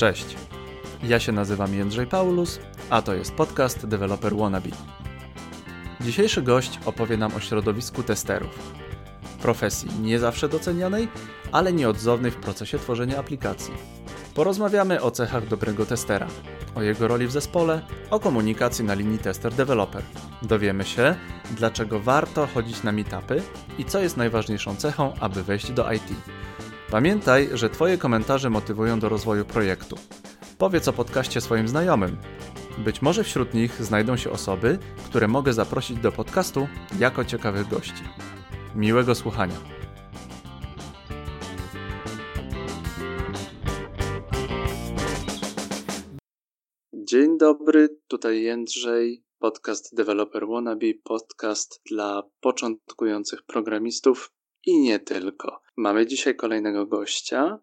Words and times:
Cześć. 0.00 0.36
Ja 1.02 1.20
się 1.20 1.32
nazywam 1.32 1.74
Jędrzej 1.74 2.06
Paulus, 2.06 2.60
a 2.90 3.02
to 3.02 3.14
jest 3.14 3.32
podcast 3.32 3.86
Developer 3.86 4.36
Wannabe. 4.36 4.68
Dzisiejszy 6.00 6.42
gość 6.42 6.78
opowie 6.84 7.16
nam 7.16 7.34
o 7.34 7.40
środowisku 7.40 8.02
testerów. 8.02 8.72
Profesji 9.42 9.90
nie 10.02 10.18
zawsze 10.18 10.48
docenianej, 10.48 11.08
ale 11.52 11.72
nieodzownej 11.72 12.30
w 12.30 12.36
procesie 12.36 12.78
tworzenia 12.78 13.18
aplikacji. 13.18 13.74
Porozmawiamy 14.34 15.02
o 15.02 15.10
cechach 15.10 15.48
dobrego 15.48 15.86
testera, 15.86 16.26
o 16.74 16.82
jego 16.82 17.08
roli 17.08 17.26
w 17.26 17.32
zespole, 17.32 17.82
o 18.10 18.20
komunikacji 18.20 18.84
na 18.84 18.94
linii 18.94 19.18
tester-developer. 19.18 20.02
Dowiemy 20.42 20.84
się, 20.84 21.14
dlaczego 21.50 22.00
warto 22.00 22.46
chodzić 22.46 22.82
na 22.82 22.92
meetupy 22.92 23.42
i 23.78 23.84
co 23.84 23.98
jest 23.98 24.16
najważniejszą 24.16 24.76
cechą, 24.76 25.12
aby 25.20 25.42
wejść 25.42 25.72
do 25.72 25.92
IT. 25.92 26.12
Pamiętaj, 26.90 27.48
że 27.52 27.70
Twoje 27.70 27.98
komentarze 27.98 28.50
motywują 28.50 29.00
do 29.00 29.08
rozwoju 29.08 29.44
projektu. 29.44 29.96
Powiedz 30.58 30.88
o 30.88 30.92
podcaście 30.92 31.40
swoim 31.40 31.68
znajomym. 31.68 32.16
Być 32.78 33.02
może 33.02 33.24
wśród 33.24 33.54
nich 33.54 33.82
znajdą 33.82 34.16
się 34.16 34.30
osoby, 34.30 34.78
które 35.06 35.28
mogę 35.28 35.52
zaprosić 35.52 35.98
do 35.98 36.12
podcastu 36.12 36.68
jako 36.98 37.24
ciekawych 37.24 37.68
gości. 37.68 38.02
Miłego 38.76 39.14
słuchania. 39.14 39.54
Dzień 46.94 47.38
dobry, 47.38 47.88
tutaj 48.08 48.42
Jędrzej, 48.42 49.24
podcast 49.38 49.96
Developer 49.96 50.46
Wannabe, 50.46 50.86
podcast 51.04 51.80
dla 51.90 52.22
początkujących 52.40 53.42
programistów 53.42 54.32
i 54.66 54.80
nie 54.80 54.98
tylko. 54.98 55.62
Mamy 55.76 56.06
dzisiaj 56.06 56.36
kolejnego 56.36 56.86
gościa. 56.86 57.58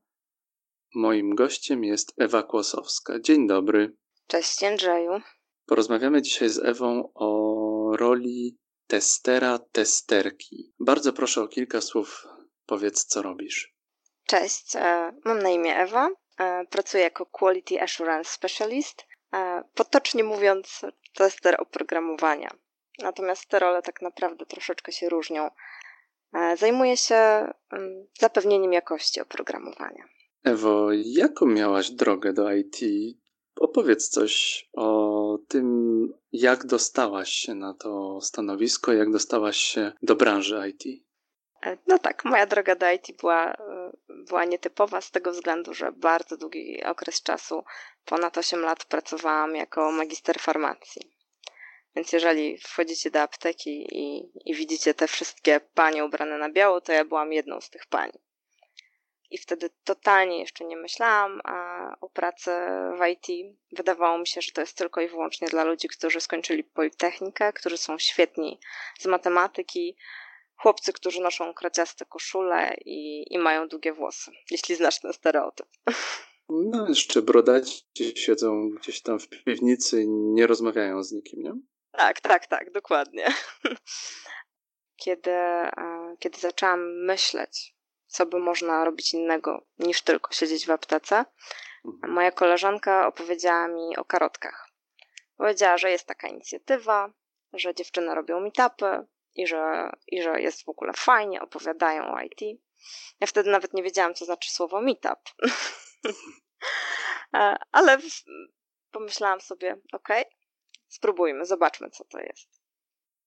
Moim 0.96 1.36
gościem 1.36 1.84
jest 1.84 2.14
Ewa 2.18 2.44
Kłosowska. 2.44 3.20
Dzień 3.20 3.48
dobry. 3.48 3.96
Cześć 4.28 4.62
Jędrzeju. 4.62 5.22
Porozmawiamy 5.66 6.22
dzisiaj 6.22 6.50
z 6.50 6.60
Ewą 6.60 7.12
o 7.16 7.92
roli 7.98 8.58
testera, 8.88 9.60
testerki. 9.72 10.74
Bardzo 10.80 11.14
proszę 11.14 11.42
o 11.42 11.48
kilka 11.48 11.82
słów. 11.82 12.28
Powiedz, 12.66 13.06
co 13.06 13.22
robisz. 13.22 13.76
Cześć, 14.26 14.76
e, 14.76 15.12
mam 15.26 15.40
na 15.40 15.50
imię 15.50 15.78
Ewa. 15.78 16.10
E, 16.40 16.66
pracuję 16.66 17.04
jako 17.04 17.26
Quality 17.26 17.82
Assurance 17.82 18.32
Specialist. 18.32 19.06
E, 19.34 19.64
potocznie 19.76 20.24
mówiąc, 20.24 20.82
tester 21.14 21.56
oprogramowania. 21.62 22.50
Natomiast 23.00 23.48
te 23.50 23.60
role 23.60 23.82
tak 23.82 24.02
naprawdę 24.02 24.46
troszeczkę 24.46 24.92
się 24.92 25.10
różnią. 25.10 25.50
Zajmuję 26.58 26.98
się 26.98 27.16
mm, 27.16 28.08
zapewnieniem 28.20 28.74
jakości 28.74 29.22
oprogramowania. 29.22 30.04
Ewo, 30.44 30.90
jaką 30.94 31.46
miałaś 31.46 31.92
drogę 31.92 32.34
do 32.34 32.52
IT? 32.54 32.78
Opowiedz 33.60 34.10
coś 34.10 34.66
o 34.74 35.38
tym, 35.48 35.68
jak 36.32 36.66
dostałaś 36.66 37.30
się 37.30 37.56
na 37.56 37.74
to 37.74 38.22
stanowisko, 38.22 38.94
jak 38.94 39.12
dostałaś 39.12 39.58
się 39.58 39.92
do 40.02 40.16
branży 40.16 40.70
IT. 40.70 41.04
E, 41.66 41.78
no 41.88 42.00
tak, 42.00 42.26
moja 42.26 42.46
droga 42.46 42.76
do 42.76 42.92
IT 42.92 43.08
była, 43.20 43.54
e, 43.54 43.92
była 44.10 44.46
nietypowa 44.46 45.02
z 45.02 45.12
tego 45.12 45.32
względu, 45.32 45.74
że 45.74 45.92
bardzo 45.92 46.38
długi 46.38 46.84
okres 46.84 47.24
czasu, 47.24 47.64
ponad 48.06 48.38
8 48.38 48.62
lat 48.62 48.86
pracowałam 48.86 49.56
jako 49.56 49.92
magister 49.92 50.40
farmacji. 50.40 51.17
Więc 51.98 52.14
jeżeli 52.14 52.58
wchodzicie 52.58 53.12
do 53.12 53.22
apteki 53.22 53.88
i, 53.92 54.32
i 54.46 54.56
widzicie 54.56 54.94
te 54.94 55.08
wszystkie 55.08 55.60
panie 55.74 56.06
ubrane 56.06 56.38
na 56.38 56.50
biało, 56.50 56.82
to 56.82 56.92
ja 56.92 57.06
byłam 57.06 57.34
jedną 57.34 57.62
z 57.62 57.70
tych 57.70 57.86
pań. 57.86 58.12
I 59.32 59.38
wtedy 59.38 59.70
totalnie 59.84 60.40
jeszcze 60.40 60.66
nie 60.66 60.78
myślałam 60.78 61.42
o 62.02 62.10
pracy 62.10 62.52
w 63.00 63.08
IT. 63.08 63.56
Wydawało 63.72 64.18
mi 64.18 64.28
się, 64.28 64.42
że 64.42 64.52
to 64.52 64.62
jest 64.62 64.78
tylko 64.78 65.02
i 65.02 65.08
wyłącznie 65.08 65.48
dla 65.48 65.64
ludzi, 65.64 65.88
którzy 65.88 66.22
skończyli 66.22 66.64
Politechnikę, 66.64 67.54
którzy 67.54 67.78
są 67.78 68.00
świetni 68.00 68.60
z 69.00 69.06
matematyki, 69.06 69.98
chłopcy, 70.56 70.94
którzy 70.94 71.22
noszą 71.22 71.54
kraciaste 71.54 72.06
koszule 72.06 72.76
i, 72.86 73.26
i 73.34 73.38
mają 73.38 73.68
długie 73.68 73.94
włosy, 73.94 74.32
jeśli 74.52 74.76
znasz 74.76 75.00
ten 75.00 75.14
stereotyp. 75.14 75.68
No, 76.50 76.88
jeszcze 76.90 77.22
brodaci 77.22 77.84
siedzą 78.16 78.70
gdzieś 78.70 79.02
tam 79.02 79.20
w 79.20 79.30
piwnicy 79.30 80.06
nie 80.08 80.48
rozmawiają 80.48 81.04
z 81.04 81.12
nikim, 81.12 81.44
nie? 81.44 81.54
Tak, 81.92 82.22
tak, 82.22 82.48
tak, 82.48 82.72
dokładnie. 82.72 83.28
Kiedy, 85.04 85.32
kiedy 86.20 86.40
zaczęłam 86.40 87.06
myśleć 87.06 87.78
co 88.08 88.26
by 88.26 88.40
można 88.40 88.86
robić 88.86 89.14
innego 89.14 89.66
niż 89.80 90.02
tylko 90.02 90.34
siedzieć 90.34 90.66
w 90.66 90.72
aptece. 90.72 91.26
Mhm. 91.86 92.14
Moja 92.14 92.32
koleżanka 92.32 93.08
opowiedziała 93.08 93.68
mi 93.68 93.98
o 93.98 94.06
karotkach. 94.06 94.70
Powiedziała, 95.38 95.78
że 95.78 95.92
jest 95.92 96.08
taka 96.08 96.28
inicjatywa, 96.28 97.14
że 97.54 97.76
dziewczyny 97.76 98.16
robią 98.16 98.40
meetupy 98.40 99.06
i 99.36 99.48
że, 99.48 99.92
i 100.08 100.22
że 100.22 100.42
jest 100.42 100.66
w 100.66 100.70
ogóle 100.70 100.94
fajnie, 100.94 101.42
opowiadają 101.42 102.14
o 102.14 102.22
IT. 102.22 102.60
Ja 103.20 103.28
wtedy 103.28 103.50
nawet 103.50 103.74
nie 103.74 103.84
wiedziałam, 103.84 104.14
co 104.14 104.26
znaczy 104.26 104.52
słowo 104.52 104.82
meetup. 104.82 105.20
E, 107.34 107.56
ale 107.72 107.98
pomyślałam 108.92 109.42
sobie, 109.42 109.78
ok, 109.94 110.08
spróbujmy, 110.88 111.46
zobaczmy, 111.46 111.90
co 111.90 112.04
to 112.04 112.20
jest. 112.20 112.62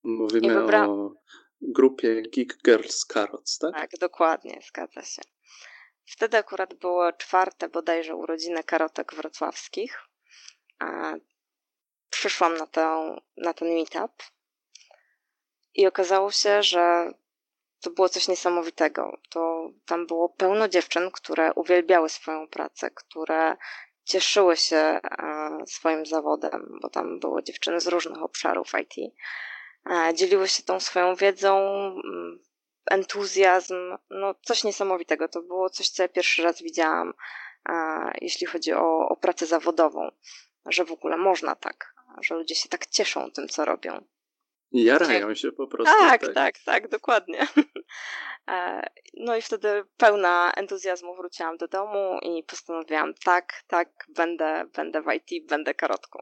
Mówimy 0.02 0.54
wybra... 0.54 0.88
o 0.88 1.12
grupie 1.60 2.22
Geek 2.22 2.62
Girls 2.64 3.04
Carrots, 3.06 3.58
tak? 3.58 3.74
Tak, 3.74 3.90
dokładnie, 4.00 4.60
zgadza 4.68 5.02
się. 5.02 5.22
Wtedy 6.04 6.38
akurat 6.38 6.74
było 6.74 7.12
czwarte 7.12 7.68
bodajże 7.68 8.14
urodziny 8.14 8.64
karotek 8.64 9.14
wrocławskich. 9.14 9.98
A 10.78 11.14
przyszłam 12.10 12.56
na, 12.56 12.66
tę, 12.66 13.16
na 13.36 13.54
ten 13.54 13.68
meetup 13.74 14.12
i 15.74 15.86
okazało 15.86 16.30
się, 16.30 16.62
że 16.62 17.12
to 17.80 17.90
było 17.90 18.08
coś 18.08 18.28
niesamowitego. 18.28 19.18
To 19.30 19.70
tam 19.86 20.06
było 20.06 20.28
pełno 20.28 20.68
dziewczyn, 20.68 21.10
które 21.10 21.54
uwielbiały 21.54 22.08
swoją 22.08 22.48
pracę, 22.48 22.90
które 22.90 23.56
cieszyły 24.10 24.56
się 24.56 25.00
swoim 25.66 26.06
zawodem, 26.06 26.78
bo 26.82 26.88
tam 26.88 27.20
było 27.20 27.42
dziewczyny 27.42 27.80
z 27.80 27.86
różnych 27.86 28.22
obszarów 28.22 28.72
IT 28.82 29.12
E, 29.86 30.14
dzieliły 30.14 30.48
się 30.48 30.62
tą 30.62 30.80
swoją 30.80 31.14
wiedzą, 31.14 31.58
mm, 32.04 32.38
entuzjazm, 32.90 33.96
no 34.10 34.34
coś 34.42 34.64
niesamowitego. 34.64 35.28
To 35.28 35.42
było 35.42 35.70
coś, 35.70 35.88
co 35.88 36.02
ja 36.02 36.08
pierwszy 36.08 36.42
raz 36.42 36.62
widziałam, 36.62 37.12
e, 37.68 37.74
jeśli 38.20 38.46
chodzi 38.46 38.72
o, 38.72 39.08
o 39.08 39.16
pracę 39.16 39.46
zawodową, 39.46 40.10
że 40.66 40.84
w 40.84 40.92
ogóle 40.92 41.16
można 41.16 41.54
tak, 41.54 41.94
że 42.22 42.34
ludzie 42.34 42.54
się 42.54 42.68
tak 42.68 42.86
cieszą 42.86 43.30
tym, 43.30 43.48
co 43.48 43.64
robią. 43.64 44.04
I 44.72 44.84
jarają 44.84 45.34
się 45.34 45.52
po 45.52 45.66
prostu. 45.66 45.94
Tak, 46.00 46.20
tak, 46.20 46.34
tak, 46.34 46.58
tak 46.64 46.88
dokładnie. 46.88 47.46
E, 48.50 48.86
no 49.14 49.36
i 49.36 49.42
wtedy 49.42 49.84
pełna 49.96 50.52
entuzjazmu 50.56 51.14
wróciłam 51.14 51.56
do 51.56 51.68
domu 51.68 52.18
i 52.22 52.42
postanowiłam, 52.42 53.14
tak, 53.14 53.62
tak, 53.66 54.06
będę, 54.08 54.64
będę 54.76 55.02
w 55.02 55.06
IT, 55.12 55.46
będę 55.46 55.74
karotką. 55.74 56.18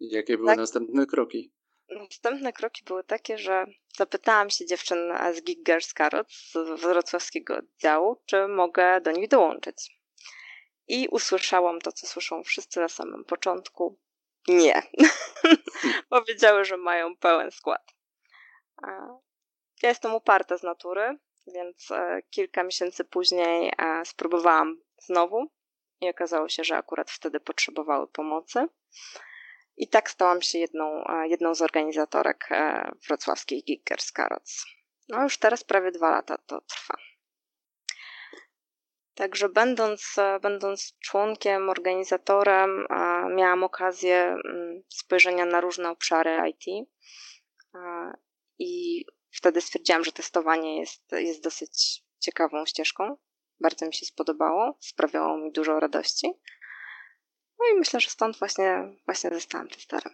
Jakie 0.00 0.36
były 0.36 0.48
tak? 0.48 0.58
następne 0.58 1.06
kroki? 1.06 1.52
Następne 1.88 2.52
kroki 2.52 2.84
były 2.84 3.04
takie, 3.04 3.38
że 3.38 3.66
zapytałam 3.96 4.50
się 4.50 4.66
dziewczyn 4.66 4.98
z 5.34 5.40
Geek 5.40 5.62
Girls 5.62 5.92
Carrot 5.92 6.32
z 6.32 6.80
wrocławskiego 6.80 7.56
oddziału, 7.56 8.22
czy 8.26 8.48
mogę 8.48 9.00
do 9.00 9.12
nich 9.12 9.28
dołączyć. 9.28 10.00
I 10.88 11.08
usłyszałam 11.08 11.80
to, 11.80 11.92
co 11.92 12.06
słyszą 12.06 12.42
wszyscy 12.42 12.80
na 12.80 12.88
samym 12.88 13.24
początku. 13.24 13.98
Nie. 14.48 14.82
Powiedziały, 16.08 16.64
że 16.64 16.76
mają 16.76 17.16
pełen 17.16 17.50
skład. 17.50 17.94
Ja 19.84 19.88
jestem 19.88 20.14
uparta 20.14 20.58
z 20.58 20.62
natury, 20.62 21.18
więc 21.46 21.90
e, 21.90 22.22
kilka 22.30 22.62
miesięcy 22.62 23.04
później 23.04 23.72
e, 23.78 24.04
spróbowałam 24.04 24.80
znowu 24.98 25.50
i 26.00 26.08
okazało 26.08 26.48
się, 26.48 26.64
że 26.64 26.76
akurat 26.76 27.10
wtedy 27.10 27.40
potrzebowały 27.40 28.06
pomocy. 28.08 28.68
I 29.76 29.88
tak 29.88 30.10
stałam 30.10 30.42
się 30.42 30.58
jedną, 30.58 31.04
e, 31.04 31.28
jedną 31.28 31.54
z 31.54 31.62
organizatorek 31.62 32.48
wrocławskich 33.08 33.64
Geekers 33.64 34.12
Carrots. 34.12 34.64
No 35.08 35.22
już 35.22 35.38
teraz 35.38 35.64
prawie 35.64 35.92
dwa 35.92 36.10
lata 36.10 36.38
to 36.38 36.60
trwa. 36.60 36.94
Także 39.14 39.48
będąc, 39.48 40.16
będąc 40.42 40.98
członkiem, 40.98 41.70
organizatorem, 41.70 42.86
miałam 43.34 43.64
okazję 43.64 44.16
mm, 44.16 44.82
spojrzenia 44.88 45.46
na 45.46 45.60
różne 45.60 45.90
obszary 45.90 46.50
IT 46.50 46.88
i 48.58 49.04
wtedy 49.34 49.60
stwierdziłam, 49.60 50.04
że 50.04 50.12
testowanie 50.12 50.80
jest, 50.80 51.12
jest 51.12 51.42
dosyć 51.42 52.04
ciekawą 52.18 52.66
ścieżką. 52.66 53.16
Bardzo 53.60 53.86
mi 53.86 53.94
się 53.94 54.06
spodobało, 54.06 54.78
sprawiało 54.80 55.38
mi 55.38 55.52
dużo 55.52 55.80
radości. 55.80 56.32
No 57.58 57.64
i 57.72 57.78
myślę, 57.78 58.00
że 58.00 58.10
stąd 58.10 58.38
właśnie, 58.38 58.96
właśnie 59.06 59.30
zostałam 59.30 59.68
testerem. 59.68 60.12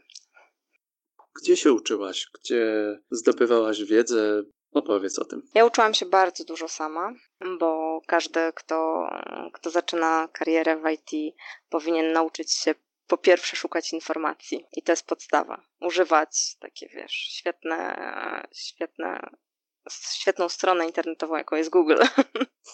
Gdzie 1.43 1.56
się 1.56 1.72
uczyłaś? 1.72 2.26
Gdzie 2.34 2.64
zdobywałaś 3.11 3.84
wiedzę? 3.84 4.43
Opowiedz 4.72 5.19
o 5.19 5.25
tym. 5.25 5.43
Ja 5.55 5.64
uczyłam 5.64 5.94
się 5.94 6.06
bardzo 6.06 6.44
dużo 6.44 6.69
sama, 6.69 7.12
bo 7.58 8.00
każdy, 8.06 8.40
kto, 8.55 9.08
kto 9.52 9.70
zaczyna 9.70 10.28
karierę 10.32 10.76
w 10.76 10.90
IT, 10.90 11.34
powinien 11.69 12.12
nauczyć 12.12 12.52
się 12.52 12.75
po 13.11 13.19
pierwsze 13.19 13.57
szukać 13.57 13.93
informacji 13.93 14.67
i 14.73 14.83
to 14.83 14.93
jest 14.93 15.07
podstawa. 15.07 15.62
Używać 15.81 16.57
takie, 16.61 16.89
wiesz, 16.89 17.12
świetne, 17.12 17.97
świetne, 18.53 19.31
świetną 19.91 20.49
stronę 20.49 20.87
internetową, 20.87 21.37
jaką 21.37 21.57
jest 21.57 21.71
Google. 21.71 22.03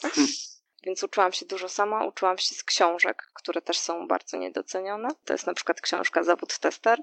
Więc 0.84 1.02
uczyłam 1.02 1.32
się 1.32 1.46
dużo 1.46 1.68
sama, 1.68 2.04
uczyłam 2.04 2.38
się 2.38 2.54
z 2.54 2.64
książek, 2.64 3.30
które 3.34 3.62
też 3.62 3.78
są 3.78 4.08
bardzo 4.08 4.36
niedocenione. 4.36 5.08
To 5.24 5.32
jest 5.34 5.46
na 5.46 5.54
przykład 5.54 5.80
książka 5.80 6.22
Zawód 6.22 6.58
Tester. 6.58 7.02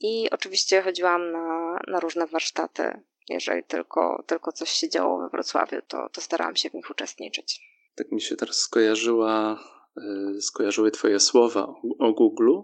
I 0.00 0.30
oczywiście 0.30 0.82
chodziłam 0.82 1.32
na, 1.32 1.78
na 1.86 2.00
różne 2.00 2.26
warsztaty. 2.26 3.02
Jeżeli 3.28 3.64
tylko, 3.64 4.24
tylko 4.26 4.52
coś 4.52 4.70
się 4.70 4.88
działo 4.88 5.18
we 5.18 5.28
Wrocławiu, 5.28 5.82
to, 5.88 6.08
to 6.08 6.20
starałam 6.20 6.56
się 6.56 6.70
w 6.70 6.74
nich 6.74 6.90
uczestniczyć. 6.90 7.60
Tak 7.94 8.12
mi 8.12 8.20
się 8.20 8.36
teraz 8.36 8.56
skojarzyła, 8.56 9.58
skojarzyły 10.40 10.90
Twoje 10.90 11.20
słowa 11.20 11.74
o, 11.98 12.12
Google 12.12 12.58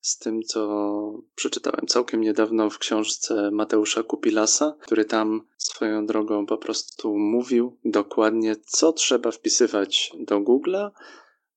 z 0.00 0.18
tym, 0.18 0.42
co 0.42 1.22
przeczytałem 1.34 1.86
całkiem 1.86 2.20
niedawno 2.20 2.70
w 2.70 2.78
książce 2.78 3.50
Mateusza 3.50 4.02
Kupilasa, 4.02 4.76
który 4.80 5.04
tam 5.04 5.46
swoją 5.58 6.06
drogą 6.06 6.46
po 6.46 6.58
prostu 6.58 7.18
mówił 7.18 7.78
dokładnie, 7.84 8.56
co 8.66 8.92
trzeba 8.92 9.30
wpisywać 9.30 10.12
do 10.18 10.40
Google'a 10.40 10.90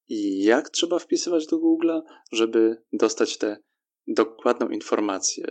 i 0.10 0.44
jak 0.44 0.70
trzeba 0.70 1.00
wpisywać 1.00 1.48
do 1.48 1.58
Google'a, 1.58 2.02
żeby 2.32 2.84
dostać 2.94 3.38
te 3.38 3.58
dokładną 4.08 4.70
informację. 4.70 5.48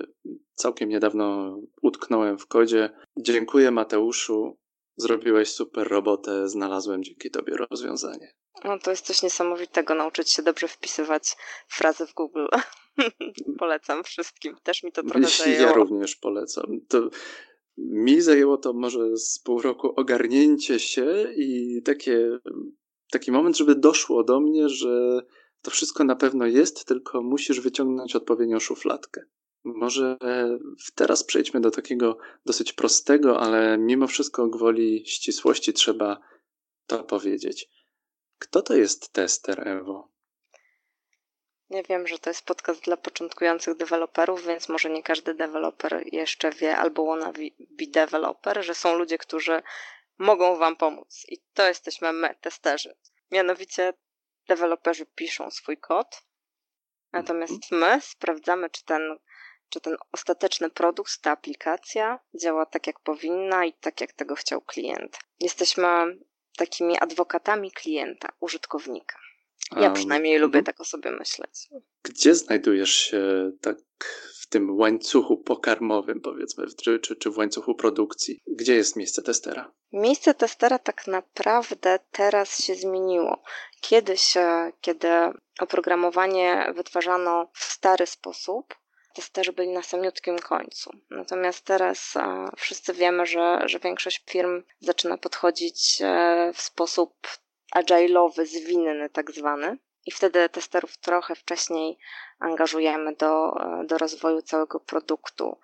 Całkiem 0.55 0.89
niedawno 0.89 1.59
utknąłem 1.83 2.39
w 2.39 2.47
kodzie. 2.47 2.91
Dziękuję 3.17 3.71
Mateuszu, 3.71 4.59
zrobiłeś 4.97 5.49
super 5.49 5.89
robotę, 5.89 6.49
znalazłem 6.49 7.05
dzięki 7.05 7.31
tobie 7.31 7.57
rozwiązanie. 7.71 8.35
No 8.65 8.79
to 8.79 8.91
jest 8.91 9.07
coś 9.07 9.23
niesamowitego, 9.23 9.95
nauczyć 9.95 10.31
się 10.31 10.43
dobrze 10.43 10.69
wpisywać 10.69 11.37
frazy 11.69 12.07
w 12.07 12.15
Google. 12.15 12.47
Polecam 13.59 14.05
wszystkim. 14.05 14.57
Też 14.63 14.83
mi 14.83 14.93
to 14.93 15.03
trochę 15.03 15.29
zajęło. 15.29 15.63
Ja 15.63 15.73
również 15.73 16.17
polecam. 16.17 16.81
To 16.89 17.11
mi 17.79 18.21
zajęło 18.21 18.57
to 18.57 18.73
może 18.73 19.17
z 19.17 19.39
pół 19.39 19.63
roku 19.63 19.93
ogarnięcie 19.97 20.79
się 20.79 21.33
i 21.37 21.81
takie, 21.85 22.39
taki 23.11 23.33
moment, 23.33 23.57
żeby 23.57 23.75
doszło 23.75 24.25
do 24.25 24.41
mnie, 24.41 24.69
że 24.69 25.21
to 25.63 25.71
wszystko 25.71 26.05
na 26.05 26.17
pewno 26.17 26.47
jest, 26.47 26.85
tylko 26.85 27.23
musisz 27.23 27.61
wyciągnąć 27.61 28.17
odpowiednią 28.17 28.61
szufladkę. 28.61 29.21
Może 29.65 30.17
teraz 30.95 31.25
przejdźmy 31.25 31.61
do 31.61 31.71
takiego 31.71 32.19
dosyć 32.47 32.73
prostego, 32.73 33.41
ale 33.41 33.79
mimo 33.79 34.07
wszystko 34.07 34.49
gwoli 34.49 35.07
ścisłości 35.07 35.73
trzeba 35.73 36.21
to 36.87 37.05
powiedzieć. 37.05 37.69
Kto 38.39 38.63
to 38.63 38.75
jest 38.75 39.13
tester, 39.13 39.69
Ewo? 39.69 40.15
Ja 41.71 41.83
wiem, 41.83 42.07
że 42.07 42.19
to 42.19 42.31
jest 42.31 42.45
podcast 42.45 42.83
dla 42.83 42.97
początkujących 42.97 43.77
deweloperów, 43.77 44.47
więc 44.47 44.69
może 44.69 44.91
nie 44.91 45.03
każdy 45.03 45.35
deweloper 45.35 46.05
jeszcze 46.13 46.51
wie, 46.51 46.77
albo 46.77 47.07
wanna 47.07 47.33
be 47.71 47.87
developer, 47.87 48.65
że 48.65 48.75
są 48.75 48.99
ludzie, 48.99 49.19
którzy 49.19 49.63
mogą 50.19 50.57
Wam 50.57 50.77
pomóc. 50.77 51.27
I 51.29 51.39
to 51.55 51.69
jesteśmy 51.69 52.13
my, 52.13 52.35
testerzy. 52.41 52.97
Mianowicie 53.31 53.93
deweloperzy 54.49 55.07
piszą 55.07 55.51
swój 55.51 55.79
kod, 55.79 56.23
natomiast 57.13 57.73
mhm. 57.73 57.81
my 57.81 58.01
sprawdzamy, 58.01 58.71
czy 58.71 58.85
ten, 58.85 59.19
czy 59.75 59.81
ten 59.81 59.97
ostateczny 60.13 60.71
produkt, 60.71 61.21
ta 61.23 61.31
aplikacja 61.31 62.19
działa 62.35 62.67
tak, 62.67 62.87
jak 62.87 63.01
powinna 63.01 63.65
i 63.65 63.73
tak, 63.73 64.01
jak 64.01 64.13
tego 64.13 64.35
chciał 64.35 64.61
klient. 64.61 65.19
Jesteśmy 65.41 65.87
takimi 66.57 66.99
adwokatami 66.99 67.71
klienta, 67.71 68.29
użytkownika. 68.41 69.19
Ja 69.77 69.91
przynajmniej 69.91 70.33
um, 70.33 70.43
lubię 70.43 70.63
tak 70.63 70.81
o 70.81 70.85
sobie 70.85 71.11
myśleć. 71.11 71.69
Gdzie 72.03 72.35
znajdujesz 72.35 72.95
się 72.95 73.51
tak 73.61 73.77
w 74.41 74.47
tym 74.47 74.79
łańcuchu 74.79 75.37
pokarmowym, 75.37 76.21
powiedzmy, 76.21 76.67
czy, 76.83 77.01
czy, 77.01 77.17
czy 77.17 77.31
w 77.31 77.39
łańcuchu 77.39 77.75
produkcji? 77.75 78.41
Gdzie 78.47 78.75
jest 78.75 78.97
miejsce 78.97 79.23
testera? 79.23 79.73
Miejsce 79.93 80.35
testera 80.35 80.79
tak 80.79 81.07
naprawdę 81.07 81.99
teraz 82.11 82.65
się 82.65 82.75
zmieniło. 82.75 83.43
Kiedyś, 83.81 84.37
e, 84.37 84.73
kiedy 84.81 85.09
oprogramowanie 85.61 86.73
wytwarzano 86.77 87.51
w 87.55 87.65
stary 87.65 88.07
sposób, 88.07 88.75
testerzy 89.15 89.53
byli 89.53 89.69
na 89.69 89.83
samiutkim 89.83 90.39
końcu. 90.39 90.91
Natomiast 91.11 91.65
teraz 91.65 92.17
e, 92.17 92.49
wszyscy 92.57 92.93
wiemy, 92.93 93.27
że, 93.27 93.61
że 93.65 93.79
większość 93.79 94.25
firm 94.31 94.63
zaczyna 94.81 95.19
podchodzić 95.19 95.99
e, 96.03 96.53
w 96.55 96.61
sposób 96.61 97.15
agile'owy, 97.77 98.47
zwinny 98.47 99.11
tak 99.11 99.31
zwany. 99.31 99.79
I 100.07 100.11
wtedy 100.11 100.49
testerów 100.49 100.97
trochę 100.97 101.35
wcześniej 101.35 101.99
angażujemy 102.39 103.15
do, 103.15 103.53
do 103.85 103.99
rozwoju 103.99 104.43
całego 104.43 104.81
produktu, 104.81 105.59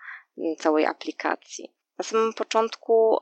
całej 0.59 0.87
aplikacji. 0.87 1.75
Na 1.99 2.05
samym 2.05 2.35
początku 2.35 3.17
e, 3.17 3.21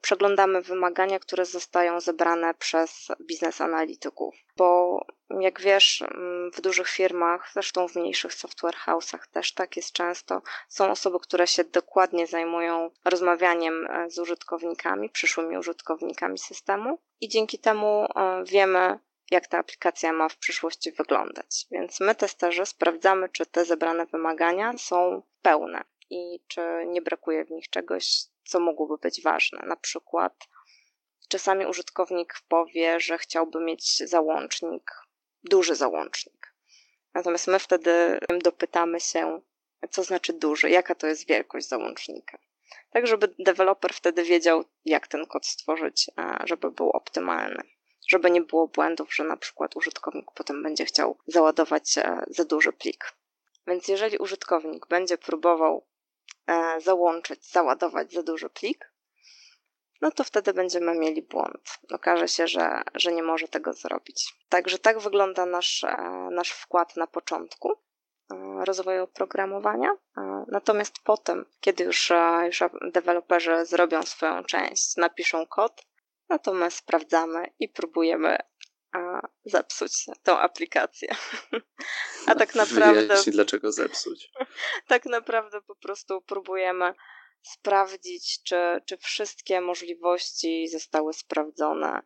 przeglądamy 0.00 0.62
wymagania, 0.62 1.18
które 1.18 1.44
zostają 1.44 2.00
zebrane 2.00 2.54
przez 2.54 3.08
biznes 3.20 3.60
analityków, 3.60 4.34
bo 4.56 5.00
jak 5.40 5.60
wiesz, 5.60 6.04
w 6.54 6.60
dużych 6.60 6.88
firmach, 6.88 7.50
zresztą 7.52 7.88
w 7.88 7.96
mniejszych 7.96 8.34
software 8.34 8.74
house'ach 8.86 9.26
też 9.32 9.54
tak 9.54 9.76
jest 9.76 9.92
często, 9.92 10.42
są 10.68 10.90
osoby, 10.90 11.18
które 11.20 11.46
się 11.46 11.64
dokładnie 11.64 12.26
zajmują 12.26 12.90
rozmawianiem 13.04 13.86
e, 13.90 14.10
z 14.10 14.18
użytkownikami, 14.18 15.10
przyszłymi 15.10 15.58
użytkownikami 15.58 16.38
systemu 16.38 16.98
i 17.20 17.28
dzięki 17.28 17.58
temu 17.58 18.04
e, 18.04 18.44
wiemy, 18.44 18.98
jak 19.30 19.46
ta 19.46 19.58
aplikacja 19.58 20.12
ma 20.12 20.28
w 20.28 20.36
przyszłości 20.36 20.92
wyglądać. 20.92 21.66
Więc 21.70 22.00
my, 22.00 22.14
testerzy, 22.14 22.66
sprawdzamy, 22.66 23.28
czy 23.28 23.46
te 23.46 23.64
zebrane 23.64 24.06
wymagania 24.06 24.72
są 24.78 25.22
pełne 25.42 25.84
i 26.10 26.40
czy 26.48 26.60
nie 26.86 27.02
brakuje 27.02 27.44
w 27.44 27.50
nich 27.50 27.70
czegoś, 27.70 28.24
co 28.44 28.60
mogłoby 28.60 28.98
być 28.98 29.22
ważne. 29.22 29.62
Na 29.66 29.76
przykład 29.76 30.48
czasami 31.28 31.66
użytkownik 31.66 32.34
powie, 32.48 33.00
że 33.00 33.18
chciałby 33.18 33.60
mieć 33.60 33.98
załącznik, 33.98 34.90
duży 35.42 35.74
załącznik. 35.74 36.54
Natomiast 37.14 37.46
my 37.46 37.58
wtedy 37.58 38.18
dopytamy 38.42 39.00
się, 39.00 39.40
co 39.90 40.02
znaczy 40.02 40.32
duży, 40.32 40.70
jaka 40.70 40.94
to 40.94 41.06
jest 41.06 41.28
wielkość 41.28 41.68
załącznika. 41.68 42.38
Tak, 42.90 43.06
żeby 43.06 43.34
deweloper 43.38 43.94
wtedy 43.94 44.24
wiedział, 44.24 44.64
jak 44.84 45.08
ten 45.08 45.26
kod 45.26 45.46
stworzyć, 45.46 46.10
żeby 46.44 46.70
był 46.70 46.90
optymalny. 46.90 47.62
Żeby 48.08 48.30
nie 48.30 48.40
było 48.40 48.68
błędów, 48.68 49.14
że 49.14 49.24
na 49.24 49.36
przykład 49.36 49.76
użytkownik 49.76 50.26
potem 50.34 50.62
będzie 50.62 50.84
chciał 50.84 51.18
załadować 51.26 51.98
e, 51.98 52.24
za 52.28 52.44
duży 52.44 52.72
plik. 52.72 53.12
Więc 53.66 53.88
jeżeli 53.88 54.18
użytkownik 54.18 54.86
będzie 54.86 55.18
próbował 55.18 55.86
załączyć, 56.78 57.50
załadować 57.50 58.12
za 58.12 58.22
duży 58.22 58.50
plik, 58.50 58.94
no 60.00 60.10
to 60.10 60.24
wtedy 60.24 60.52
będziemy 60.52 60.98
mieli 60.98 61.22
błąd. 61.22 61.78
Okaże 61.92 62.28
się, 62.28 62.46
że, 62.46 62.82
że 62.94 63.12
nie 63.12 63.22
może 63.22 63.48
tego 63.48 63.72
zrobić. 63.72 64.34
Także 64.48 64.78
tak 64.78 64.98
wygląda 64.98 65.46
nasz, 65.46 65.84
e, 65.84 65.96
nasz 66.30 66.50
wkład 66.50 66.96
na 66.96 67.06
początku 67.06 67.72
e, 67.72 67.76
rozwoju 68.64 69.04
oprogramowania. 69.04 69.96
Natomiast 70.48 70.94
potem, 71.04 71.44
kiedy 71.60 71.84
już, 71.84 72.12
już 72.46 72.62
deweloperzy 72.92 73.66
zrobią 73.66 74.02
swoją 74.02 74.44
część, 74.44 74.96
napiszą 74.96 75.46
kod, 75.46 75.86
no 76.28 76.38
to 76.38 76.54
my 76.54 76.70
sprawdzamy 76.70 77.46
i 77.58 77.68
próbujemy 77.68 78.38
zepsuć 79.44 80.06
tą 80.22 80.38
aplikację. 80.38 81.08
A 82.26 82.34
tak 82.34 82.54
naprawdę. 82.54 83.06
Wyjaśnij, 83.06 83.34
dlaczego 83.34 83.72
zepsuć. 83.72 84.30
Tak 84.86 85.06
naprawdę 85.06 85.60
po 85.62 85.76
prostu 85.76 86.22
próbujemy 86.22 86.94
sprawdzić, 87.42 88.42
czy, 88.42 88.56
czy 88.86 88.96
wszystkie 88.96 89.60
możliwości 89.60 90.68
zostały 90.68 91.12
sprawdzone, 91.12 92.02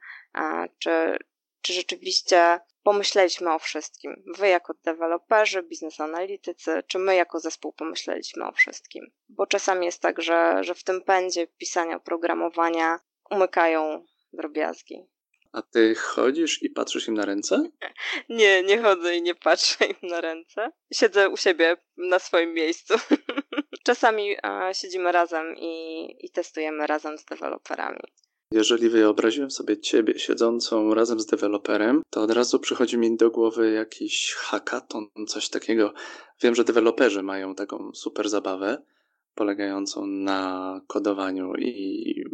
czy, 0.79 1.19
czy 1.63 1.73
rzeczywiście 1.73 2.61
pomyśleliśmy 2.83 3.53
o 3.53 3.59
wszystkim. 3.59 4.23
Wy 4.37 4.49
jako 4.49 4.75
deweloperzy, 4.85 5.63
biznes 5.63 6.01
analitycy, 6.01 6.83
czy 6.87 6.99
my 6.99 7.15
jako 7.15 7.41
zespół 7.41 7.73
pomyśleliśmy 7.73 8.47
o 8.47 8.53
wszystkim. 8.53 9.13
Bo 9.29 9.47
czasami 9.47 9.87
jest 9.87 10.03
tak, 10.03 10.23
że, 10.23 10.65
że 10.65 10.75
w 10.75 10.85
tym 10.85 11.03
pędzie 11.03 11.47
pisania 11.47 11.97
oprogramowania 11.97 13.01
umykają 13.31 14.05
drobiazgi. 14.33 15.07
A 15.53 15.63
ty 15.63 15.95
chodzisz 15.95 16.63
i 16.63 16.71
patrzysz 16.71 17.09
im 17.09 17.15
na 17.15 17.25
ręce? 17.25 17.71
Nie, 18.29 18.63
nie 18.63 18.83
chodzę 18.83 19.17
i 19.17 19.23
nie 19.23 19.35
patrzę 19.35 19.85
im 19.85 20.09
na 20.09 20.21
ręce. 20.21 20.71
Siedzę 20.93 21.29
u 21.29 21.37
siebie 21.37 21.77
na 21.97 22.19
swoim 22.19 22.55
miejscu. 22.55 22.95
Czasami 23.87 24.37
a, 24.43 24.75
siedzimy 24.75 25.13
razem 25.13 25.57
i, 25.57 26.07
i 26.27 26.31
testujemy 26.31 26.87
razem 26.87 27.19
z 27.19 27.25
deweloperami. 27.25 28.01
Jeżeli 28.53 28.89
wyobraziłem 28.89 29.51
sobie 29.51 29.81
ciebie 29.81 30.19
siedzącą 30.19 30.95
razem 30.95 31.21
z 31.21 31.27
deweloperem, 31.27 32.03
to 32.11 32.23
od 32.23 32.31
razu 32.31 32.59
przychodzi 32.59 32.99
mi 32.99 33.17
do 33.17 33.31
głowy 33.31 33.73
jakiś 33.73 34.35
hackathon, 34.35 35.07
coś 35.27 35.49
takiego. 35.49 35.93
Wiem, 36.43 36.55
że 36.55 36.65
deweloperzy 36.65 37.23
mają 37.23 37.55
taką 37.55 37.91
super 37.95 38.29
zabawę, 38.29 38.83
polegającą 39.35 40.07
na 40.07 40.81
kodowaniu 40.87 41.53
i 41.55 42.25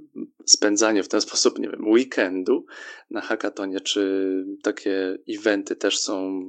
spędzanie 0.47 1.03
w 1.03 1.09
ten 1.09 1.21
sposób, 1.21 1.59
nie 1.59 1.69
wiem, 1.69 1.89
weekendu 1.89 2.67
na 3.11 3.21
hackatonie, 3.21 3.81
czy 3.81 4.45
takie 4.63 5.19
eventy 5.29 5.77
też 5.77 5.99
są 5.99 6.43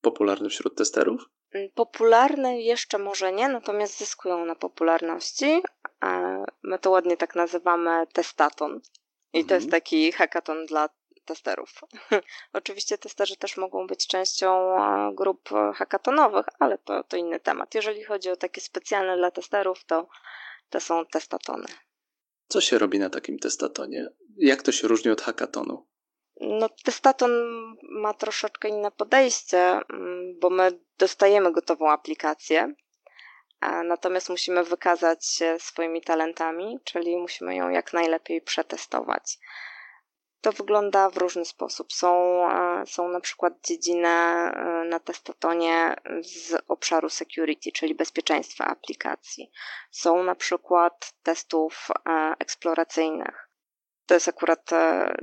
popularne 0.00 0.48
wśród 0.48 0.76
testerów? 0.76 1.30
Popularne 1.74 2.60
jeszcze 2.60 2.98
może 2.98 3.32
nie, 3.32 3.48
natomiast 3.48 3.98
zyskują 3.98 4.44
na 4.44 4.54
popularności. 4.54 5.62
My 6.62 6.78
to 6.78 6.90
ładnie 6.90 7.16
tak 7.16 7.34
nazywamy 7.34 8.06
testaton. 8.12 8.80
I 9.32 9.44
to 9.44 9.54
jest 9.54 9.66
mhm. 9.66 9.82
taki 9.82 10.12
hackathon 10.12 10.66
dla 10.66 10.88
testerów. 11.24 11.80
Oczywiście 12.52 12.98
testerzy 12.98 13.36
też 13.36 13.56
mogą 13.56 13.86
być 13.86 14.06
częścią 14.06 14.76
grup 15.14 15.48
hackatonowych, 15.74 16.46
ale 16.58 16.78
to, 16.78 17.04
to 17.04 17.16
inny 17.16 17.40
temat. 17.40 17.74
Jeżeli 17.74 18.04
chodzi 18.04 18.30
o 18.30 18.36
takie 18.36 18.60
specjalne 18.60 19.16
dla 19.16 19.30
testerów, 19.30 19.84
to 19.84 20.08
to 20.70 20.80
są 20.80 21.06
testatony. 21.06 21.66
Co 22.48 22.60
się 22.60 22.78
robi 22.78 22.98
na 22.98 23.10
takim 23.10 23.38
testatonie? 23.38 24.08
Jak 24.36 24.62
to 24.62 24.72
się 24.72 24.88
różni 24.88 25.10
od 25.10 25.22
hackatonu? 25.22 25.86
No, 26.40 26.68
testaton 26.68 27.30
ma 27.82 28.14
troszeczkę 28.14 28.68
inne 28.68 28.90
podejście, 28.90 29.58
mm, 29.58 30.38
bo 30.40 30.50
my 30.50 30.78
dostajemy 30.98 31.52
gotową 31.52 31.90
aplikację, 31.90 32.74
natomiast 33.84 34.28
musimy 34.28 34.64
wykazać 34.64 35.26
się 35.26 35.56
swoimi 35.58 36.02
talentami, 36.02 36.78
czyli 36.84 37.16
musimy 37.16 37.56
ją 37.56 37.68
jak 37.68 37.92
najlepiej 37.92 38.42
przetestować. 38.42 39.38
To 40.40 40.52
wygląda 40.52 41.10
w 41.10 41.16
różny 41.16 41.44
sposób. 41.44 41.92
Są, 41.92 42.42
e, 42.50 42.86
są 42.86 43.08
na 43.08 43.20
przykład 43.20 43.54
dziedziny 43.64 44.08
e, 44.08 44.84
na 44.88 45.00
testatonie 45.00 45.96
z 46.20 46.62
obszaru 46.68 47.08
security, 47.08 47.72
czyli 47.72 47.94
bezpieczeństwa 47.94 48.64
aplikacji. 48.64 49.50
Są 49.90 50.22
na 50.22 50.34
przykład 50.34 51.14
testów 51.22 51.88
e, 51.90 52.34
eksploracyjnych. 52.38 53.50
To 54.06 54.14
jest 54.14 54.28
akurat 54.28 54.70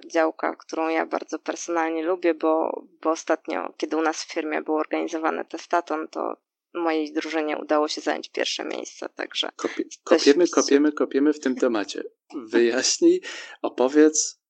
działka, 0.07 0.55
którą 0.55 0.87
ja 0.87 1.05
bardzo 1.05 1.39
personalnie 1.39 2.03
lubię, 2.03 2.33
bo, 2.33 2.83
bo 3.01 3.09
ostatnio, 3.09 3.73
kiedy 3.77 3.97
u 3.97 4.01
nas 4.01 4.23
w 4.23 4.33
firmie 4.33 4.61
był 4.61 4.75
organizowany 4.75 5.45
testaton, 5.45 6.07
to 6.07 6.37
mojej 6.73 7.13
drużynie 7.13 7.57
udało 7.57 7.87
się 7.87 8.01
zająć 8.01 8.29
pierwsze 8.29 8.65
miejsce, 8.65 9.09
także... 9.09 9.49
Kopie, 9.55 9.83
kopiemy, 10.03 10.47
kopiemy, 10.47 10.91
kopiemy 10.91 11.33
w 11.33 11.39
tym 11.39 11.55
temacie. 11.55 12.03
Wyjaśnij, 12.35 13.21
opowiedz, 13.61 14.42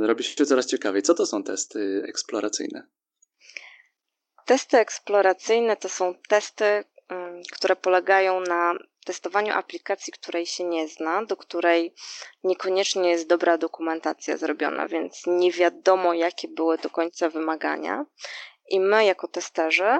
robi 0.00 0.24
się 0.24 0.46
coraz 0.46 0.66
ciekawiej. 0.66 1.02
Co 1.02 1.14
to 1.14 1.26
są 1.26 1.42
testy 1.42 2.02
eksploracyjne? 2.08 2.86
Testy 4.44 4.78
eksploracyjne 4.78 5.76
to 5.76 5.88
są 5.88 6.14
testy, 6.28 6.84
które 7.52 7.76
polegają 7.76 8.40
na 8.40 8.74
testowaniu 9.04 9.54
aplikacji, 9.54 10.12
której 10.12 10.46
się 10.46 10.64
nie 10.64 10.88
zna, 10.88 11.24
do 11.24 11.36
której 11.36 11.94
niekoniecznie 12.44 13.10
jest 13.10 13.26
dobra 13.26 13.58
dokumentacja 13.58 14.36
zrobiona, 14.36 14.88
więc 14.88 15.22
nie 15.26 15.52
wiadomo, 15.52 16.14
jakie 16.14 16.48
były 16.48 16.78
do 16.78 16.90
końca 16.90 17.30
wymagania. 17.30 18.06
I 18.70 18.80
my, 18.80 19.04
jako 19.04 19.28
testerzy, 19.28 19.98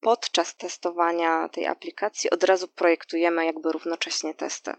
podczas 0.00 0.56
testowania 0.56 1.48
tej 1.48 1.66
aplikacji 1.66 2.30
od 2.30 2.44
razu 2.44 2.68
projektujemy 2.68 3.46
jakby 3.46 3.72
równocześnie 3.72 4.34
testy. 4.34 4.72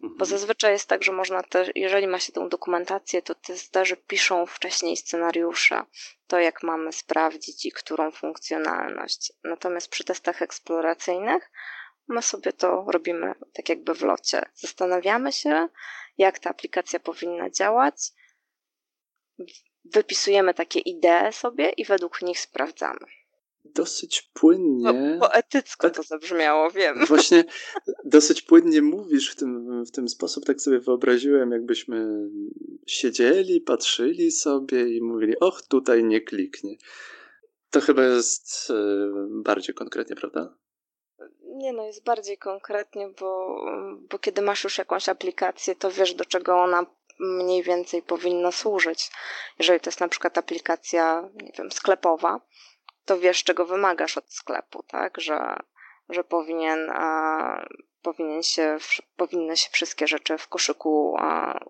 Bo 0.00 0.08
mhm. 0.08 0.26
zazwyczaj 0.26 0.72
jest 0.72 0.88
tak, 0.88 1.04
że 1.04 1.12
można 1.12 1.42
też, 1.42 1.70
jeżeli 1.74 2.06
ma 2.06 2.18
się 2.18 2.32
tą 2.32 2.48
dokumentację, 2.48 3.22
to 3.22 3.34
testerzy 3.34 3.96
piszą 3.96 4.46
wcześniej 4.46 4.96
scenariusze, 4.96 5.82
to 6.26 6.38
jak 6.38 6.62
mamy 6.62 6.92
sprawdzić 6.92 7.66
i 7.66 7.72
którą 7.72 8.10
funkcjonalność. 8.10 9.32
Natomiast 9.44 9.88
przy 9.88 10.04
testach 10.04 10.42
eksploracyjnych 10.42 11.50
my 12.08 12.22
sobie 12.22 12.52
to 12.52 12.84
robimy 12.88 13.34
tak 13.52 13.68
jakby 13.68 13.94
w 13.94 14.02
locie. 14.02 14.42
Zastanawiamy 14.54 15.32
się, 15.32 15.68
jak 16.18 16.38
ta 16.38 16.50
aplikacja 16.50 17.00
powinna 17.00 17.50
działać, 17.50 18.12
wypisujemy 19.84 20.54
takie 20.54 20.80
idee 20.80 21.32
sobie 21.32 21.70
i 21.70 21.84
według 21.84 22.22
nich 22.22 22.40
sprawdzamy 22.40 23.06
dosyć 23.74 24.30
płynnie. 24.34 25.18
Po, 25.18 25.28
poetycko 25.28 25.86
tak, 25.86 25.96
to 25.96 26.02
zabrzmiało, 26.02 26.70
wiem. 26.70 27.06
Właśnie 27.06 27.44
dosyć 28.04 28.42
płynnie 28.42 28.82
mówisz 28.82 29.32
w 29.32 29.36
tym, 29.36 29.84
w 29.84 29.90
tym 29.90 30.08
sposób, 30.08 30.44
tak 30.44 30.60
sobie 30.60 30.78
wyobraziłem, 30.78 31.50
jakbyśmy 31.50 32.28
siedzieli, 32.86 33.60
patrzyli 33.60 34.30
sobie 34.30 34.96
i 34.96 35.02
mówili, 35.02 35.34
och, 35.40 35.62
tutaj 35.62 36.04
nie 36.04 36.20
kliknie. 36.20 36.76
To 37.70 37.80
chyba 37.80 38.04
jest 38.04 38.70
e, 38.70 38.74
bardziej 39.30 39.74
konkretnie, 39.74 40.16
prawda? 40.16 40.56
Nie 41.44 41.72
no, 41.72 41.86
jest 41.86 42.04
bardziej 42.04 42.38
konkretnie, 42.38 43.08
bo, 43.20 43.60
bo 44.10 44.18
kiedy 44.18 44.42
masz 44.42 44.64
już 44.64 44.78
jakąś 44.78 45.08
aplikację, 45.08 45.74
to 45.74 45.90
wiesz, 45.90 46.14
do 46.14 46.24
czego 46.24 46.56
ona 46.56 46.86
mniej 47.18 47.62
więcej 47.62 48.02
powinna 48.02 48.52
służyć. 48.52 49.10
Jeżeli 49.58 49.80
to 49.80 49.90
jest 49.90 50.00
na 50.00 50.08
przykład 50.08 50.38
aplikacja, 50.38 51.28
nie 51.42 51.52
wiem, 51.58 51.72
sklepowa, 51.72 52.40
to 53.06 53.18
wiesz, 53.18 53.44
czego 53.44 53.66
wymagasz 53.66 54.18
od 54.18 54.32
sklepu, 54.32 54.82
tak? 54.82 55.20
Że, 55.20 55.56
że 56.08 56.24
powinien, 56.24 56.90
a, 56.90 57.66
powinien 58.02 58.42
się, 58.42 58.78
powinny 59.16 59.56
się 59.56 59.70
wszystkie 59.72 60.06
rzeczy 60.06 60.38
w 60.38 60.48
koszyku 60.48 61.16
a, 61.18 61.60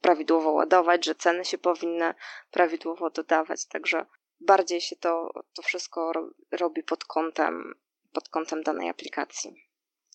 prawidłowo 0.00 0.50
ładować, 0.50 1.04
że 1.04 1.14
ceny 1.14 1.44
się 1.44 1.58
powinny 1.58 2.14
prawidłowo 2.50 3.10
dodawać, 3.10 3.66
także 3.66 4.06
bardziej 4.40 4.80
się 4.80 4.96
to, 4.96 5.30
to 5.54 5.62
wszystko 5.62 6.12
robi 6.52 6.82
pod 6.82 7.04
kątem, 7.04 7.74
pod 8.12 8.28
kątem 8.28 8.62
danej 8.62 8.88
aplikacji. 8.88 9.70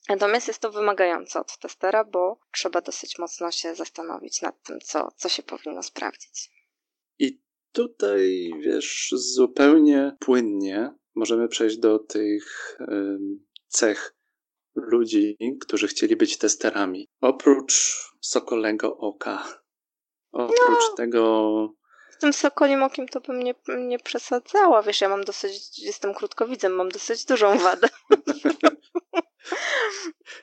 Natomiast 0.09 0.47
jest 0.47 0.59
to 0.59 0.71
wymagające 0.71 1.39
od 1.39 1.57
testera, 1.57 2.03
bo 2.03 2.39
trzeba 2.51 2.81
dosyć 2.81 3.19
mocno 3.19 3.51
się 3.51 3.75
zastanowić 3.75 4.41
nad 4.41 4.63
tym, 4.63 4.79
co, 4.79 5.11
co 5.15 5.29
się 5.29 5.43
powinno 5.43 5.83
sprawdzić. 5.83 6.54
Tutaj, 7.75 8.51
wiesz, 8.59 9.09
zupełnie 9.13 10.15
płynnie 10.19 10.93
możemy 11.15 11.47
przejść 11.47 11.77
do 11.77 11.99
tych 11.99 12.77
cech 13.67 14.15
ludzi, 14.75 15.37
którzy 15.61 15.87
chcieli 15.87 16.15
być 16.15 16.37
testerami. 16.37 17.07
Oprócz 17.21 18.05
sokolego 18.21 18.97
oka, 18.97 19.61
oprócz 20.31 20.89
no, 20.89 20.95
tego. 20.97 21.69
Z 22.09 22.17
tym 22.17 22.33
sokolim 22.33 22.83
okiem 22.83 23.07
to 23.07 23.21
bym 23.21 23.43
nie, 23.43 23.55
nie 23.77 23.99
przesadzała. 23.99 24.81
Wiesz, 24.81 25.01
ja 25.01 25.09
mam 25.09 25.23
dosyć, 25.23 25.79
jestem 25.79 26.13
krótkowidzem, 26.13 26.73
mam 26.73 26.89
dosyć 26.89 27.25
dużą 27.25 27.57
wadę. 27.57 27.87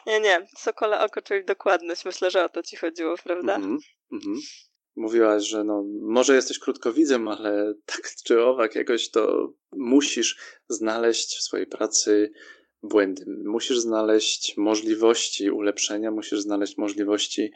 nie, 0.06 0.20
nie, 0.20 0.46
sokole 0.58 1.00
oko, 1.00 1.22
czyli 1.22 1.44
dokładność. 1.44 2.04
Myślę, 2.04 2.30
że 2.30 2.44
o 2.44 2.48
to 2.48 2.62
ci 2.62 2.76
chodziło, 2.76 3.14
prawda? 3.24 3.56
Mm 3.56 3.78
-hmm, 4.12 4.38
mówiłaś, 4.96 5.44
że 5.44 5.64
no, 5.64 5.84
może 6.00 6.34
jesteś 6.34 6.58
krótkowidzem, 6.58 7.28
ale 7.28 7.74
tak 7.86 8.10
czy 8.24 8.42
owak 8.42 8.74
jakoś 8.74 9.10
to 9.10 9.52
musisz 9.72 10.60
znaleźć 10.68 11.36
w 11.36 11.42
swojej 11.42 11.66
pracy 11.66 12.32
błędy. 12.82 13.24
Musisz 13.44 13.78
znaleźć 13.78 14.56
możliwości 14.56 15.50
ulepszenia, 15.50 16.10
musisz 16.10 16.40
znaleźć 16.40 16.78
możliwości 16.78 17.52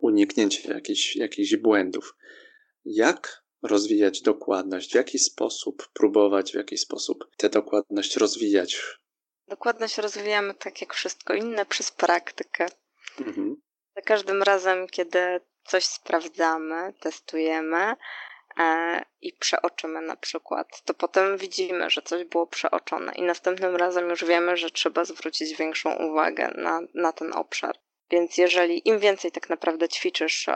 uniknięcia 0.00 0.74
jakichś, 0.74 1.16
jakichś 1.16 1.56
błędów. 1.56 2.16
Jak 2.84 3.44
rozwijać 3.62 4.22
dokładność? 4.22 4.92
W 4.92 4.94
jaki 4.94 5.18
sposób 5.18 5.88
próbować, 5.92 6.52
w 6.52 6.54
jaki 6.54 6.78
sposób 6.78 7.24
tę 7.36 7.48
dokładność 7.48 8.16
rozwijać? 8.16 8.98
Dokładność 9.48 9.98
rozwijamy 9.98 10.54
tak 10.54 10.80
jak 10.80 10.94
wszystko 10.94 11.34
inne 11.34 11.66
przez 11.66 11.90
praktykę. 11.90 12.66
Mhm. 13.20 13.56
Za 13.96 14.02
każdym 14.02 14.42
razem, 14.42 14.86
kiedy 14.86 15.40
coś 15.64 15.84
sprawdzamy, 15.84 16.94
testujemy 17.00 17.94
e, 18.58 19.02
i 19.20 19.32
przeoczymy 19.32 20.00
na 20.00 20.16
przykład, 20.16 20.82
to 20.84 20.94
potem 20.94 21.38
widzimy, 21.38 21.90
że 21.90 22.02
coś 22.02 22.24
było 22.24 22.46
przeoczone 22.46 23.12
i 23.12 23.22
następnym 23.22 23.76
razem 23.76 24.10
już 24.10 24.24
wiemy, 24.24 24.56
że 24.56 24.70
trzeba 24.70 25.04
zwrócić 25.04 25.56
większą 25.56 25.96
uwagę 25.96 26.52
na, 26.56 26.80
na 26.94 27.12
ten 27.12 27.32
obszar. 27.32 27.78
Więc 28.10 28.38
jeżeli 28.38 28.88
im 28.88 28.98
więcej 28.98 29.32
tak 29.32 29.50
naprawdę 29.50 29.88
ćwiczysz 29.88 30.48
e, 30.48 30.54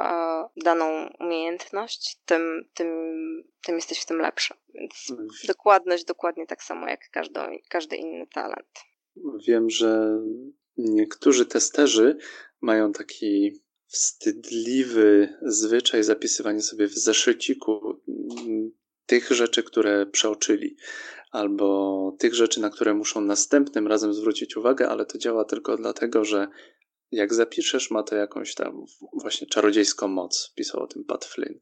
daną 0.56 1.10
umiejętność, 1.20 2.20
tym, 2.24 2.68
tym, 2.74 2.88
tym 3.62 3.74
jesteś 3.74 4.00
w 4.00 4.06
tym 4.06 4.18
lepszy. 4.18 4.54
Więc 4.74 5.12
dokładność 5.46 6.04
dokładnie 6.04 6.46
tak 6.46 6.62
samo 6.62 6.88
jak 6.88 7.00
każdy, 7.10 7.40
każdy 7.68 7.96
inny 7.96 8.26
talent. 8.26 8.78
Wiem, 9.48 9.70
że 9.70 10.18
niektórzy 10.76 11.46
testerzy 11.46 12.16
mają 12.60 12.92
taki 12.92 13.62
wstydliwy 13.94 15.38
zwyczaj 15.42 16.02
zapisywania 16.02 16.60
sobie 16.60 16.86
w 16.86 16.94
zeszyciku 16.94 18.00
mm, 18.08 18.70
tych 19.06 19.30
rzeczy, 19.30 19.62
które 19.62 20.06
przeoczyli, 20.06 20.76
albo 21.30 22.16
tych 22.18 22.34
rzeczy, 22.34 22.60
na 22.60 22.70
które 22.70 22.94
muszą 22.94 23.20
następnym 23.20 23.86
razem 23.86 24.14
zwrócić 24.14 24.56
uwagę, 24.56 24.88
ale 24.88 25.06
to 25.06 25.18
działa 25.18 25.44
tylko 25.44 25.76
dlatego, 25.76 26.24
że 26.24 26.48
jak 27.10 27.34
zapiszesz, 27.34 27.90
ma 27.90 28.02
to 28.02 28.16
jakąś 28.16 28.54
tam 28.54 28.84
właśnie 29.12 29.46
czarodziejską 29.46 30.08
moc. 30.08 30.52
Pisał 30.56 30.82
o 30.82 30.86
tym 30.86 31.04
Pat 31.04 31.24
Flynn. 31.24 31.60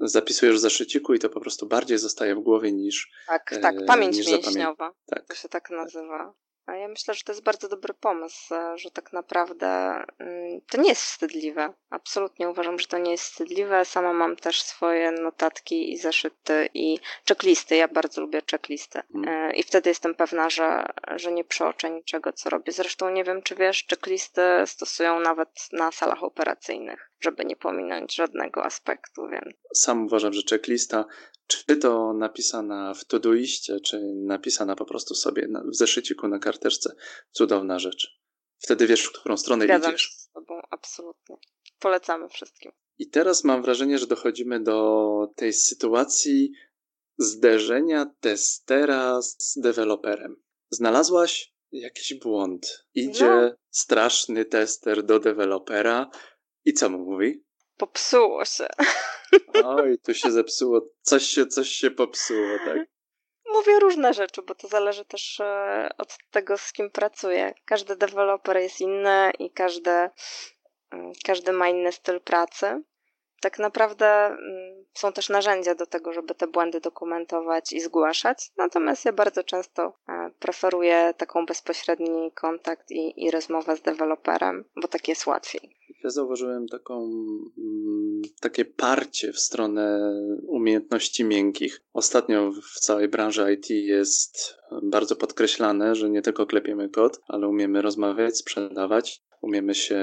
Zapisujesz 0.00 0.56
w 0.56 0.60
zeszyciku 0.60 1.14
i 1.14 1.18
to 1.18 1.28
po 1.28 1.40
prostu 1.40 1.66
bardziej 1.66 1.98
zostaje 1.98 2.34
w 2.34 2.40
głowie 2.40 2.72
niż. 2.72 3.10
Tak, 3.26 3.58
tak, 3.62 3.74
pamięć 3.86 4.26
mięśniowa. 4.26 4.94
Tak. 5.06 5.26
To 5.28 5.34
się 5.34 5.48
tak 5.48 5.70
nazywa. 5.70 6.34
A 6.66 6.76
ja 6.76 6.88
myślę, 6.88 7.14
że 7.14 7.22
to 7.22 7.32
jest 7.32 7.42
bardzo 7.42 7.68
dobry 7.68 7.94
pomysł, 7.94 8.54
e, 8.54 8.78
że 8.78 8.90
tak 8.90 9.12
naprawdę 9.12 9.66
mm, 10.18 10.60
to 10.70 10.80
nie 10.80 10.88
jest 10.88 11.02
wstydliwe. 11.02 11.72
Absolutnie 11.90 12.48
uważam, 12.48 12.78
że 12.78 12.86
to 12.86 12.98
nie 12.98 13.10
jest 13.10 13.24
wstydliwe. 13.24 13.84
Sama 13.84 14.12
mam 14.12 14.36
też 14.36 14.62
swoje 14.62 15.12
notatki 15.12 15.92
i 15.92 15.98
zeszyty 15.98 16.68
i 16.74 16.98
checklisty. 17.28 17.76
Ja 17.76 17.88
bardzo 17.88 18.20
lubię 18.20 18.42
checklisty. 18.50 19.02
Hmm. 19.12 19.54
I 19.54 19.62
wtedy 19.62 19.90
jestem 19.90 20.14
pewna, 20.14 20.50
że, 20.50 20.86
że 21.16 21.32
nie 21.32 21.44
przeoczę 21.44 21.90
niczego, 21.90 22.32
co 22.32 22.50
robię. 22.50 22.72
Zresztą 22.72 23.10
nie 23.10 23.24
wiem, 23.24 23.42
czy 23.42 23.54
wiesz, 23.54 23.86
checklisty 23.90 24.42
stosują 24.66 25.20
nawet 25.20 25.68
na 25.72 25.92
salach 25.92 26.22
operacyjnych, 26.22 27.11
żeby 27.22 27.44
nie 27.44 27.56
pominąć 27.56 28.14
żadnego 28.14 28.64
aspektu. 28.64 29.22
Więc... 29.28 29.56
Sam 29.74 30.04
uważam, 30.04 30.32
że 30.32 30.42
checklista 30.50 31.04
czy 31.46 31.76
to 31.76 32.12
napisana 32.12 32.94
w 32.94 33.04
Todoiście, 33.04 33.80
czy 33.80 34.00
napisana 34.14 34.76
po 34.76 34.84
prostu 34.84 35.14
sobie 35.14 35.48
w 35.72 35.76
zeszyciku 35.76 36.28
na 36.28 36.38
karteczce, 36.38 36.94
cudowna 37.30 37.78
rzecz. 37.78 38.20
Wtedy 38.58 38.86
wiesz, 38.86 39.04
w 39.04 39.12
którą 39.12 39.36
stronę 39.36 39.64
Zgadzam 39.64 39.90
idziesz. 39.90 40.02
Się 40.02 40.14
z 40.18 40.30
tobą, 40.30 40.60
absolutnie. 40.70 41.36
Polecamy 41.78 42.28
wszystkim. 42.28 42.72
I 42.98 43.10
teraz 43.10 43.44
mam 43.44 43.62
wrażenie, 43.62 43.98
że 43.98 44.06
dochodzimy 44.06 44.60
do 44.60 45.28
tej 45.36 45.52
sytuacji 45.52 46.52
zderzenia 47.18 48.06
testera 48.20 49.22
z 49.22 49.58
deweloperem. 49.58 50.36
Znalazłaś 50.70 51.54
jakiś 51.72 52.14
błąd. 52.14 52.86
Idzie 52.94 53.30
no. 53.30 53.50
straszny 53.70 54.44
tester 54.44 55.02
do 55.02 55.18
dewelopera 55.18 56.10
i 56.64 56.72
co 56.72 56.88
mu 56.88 56.98
mówi? 56.98 57.44
Popsuło 57.76 58.44
się. 58.44 58.66
Oj, 59.64 59.98
tu 59.98 60.14
się 60.14 60.30
zepsuło. 60.30 60.80
Coś 61.02 61.22
się, 61.22 61.46
coś 61.46 61.68
się 61.68 61.90
popsuło, 61.90 62.58
tak. 62.64 62.78
Mówię 63.52 63.80
różne 63.80 64.14
rzeczy, 64.14 64.42
bo 64.42 64.54
to 64.54 64.68
zależy 64.68 65.04
też 65.04 65.40
e, 65.40 65.88
od 65.98 66.18
tego, 66.30 66.58
z 66.58 66.72
kim 66.72 66.90
pracuję. 66.90 67.54
Każdy 67.64 67.96
deweloper 67.96 68.56
jest 68.56 68.80
inny 68.80 69.30
i 69.38 69.50
każdy, 69.50 69.90
mm, 69.90 71.12
każdy 71.24 71.52
ma 71.52 71.68
inny 71.68 71.92
styl 71.92 72.20
pracy. 72.20 72.82
Tak 73.40 73.58
naprawdę 73.58 74.26
mm, 74.26 74.84
są 74.94 75.12
też 75.12 75.28
narzędzia 75.28 75.74
do 75.74 75.86
tego, 75.86 76.12
żeby 76.12 76.34
te 76.34 76.46
błędy 76.46 76.80
dokumentować 76.80 77.72
i 77.72 77.80
zgłaszać. 77.80 78.50
Natomiast 78.56 79.04
ja 79.04 79.12
bardzo 79.12 79.44
często 79.44 79.98
e, 80.08 80.30
preferuję 80.38 81.14
taką 81.16 81.46
bezpośredni 81.46 82.32
kontakt 82.32 82.90
i, 82.90 83.24
i 83.24 83.30
rozmowę 83.30 83.76
z 83.76 83.82
deweloperem, 83.82 84.64
bo 84.76 84.88
tak 84.88 85.08
jest 85.08 85.26
łatwiej. 85.26 85.76
Ja 86.04 86.10
zauważyłem 86.10 86.68
taką, 86.68 87.10
mm, 87.58 88.22
takie 88.40 88.64
parcie 88.64 89.32
w 89.32 89.38
stronę 89.38 90.14
umiejętności 90.46 91.24
miękkich. 91.24 91.80
Ostatnio 91.92 92.52
w 92.52 92.80
całej 92.80 93.08
branży 93.08 93.52
IT 93.52 93.70
jest 93.70 94.58
bardzo 94.82 95.16
podkreślane, 95.16 95.94
że 95.94 96.10
nie 96.10 96.22
tylko 96.22 96.46
klepiemy 96.46 96.88
kod, 96.88 97.20
ale 97.28 97.48
umiemy 97.48 97.82
rozmawiać, 97.82 98.38
sprzedawać, 98.38 99.22
umiemy 99.40 99.74
się 99.74 100.00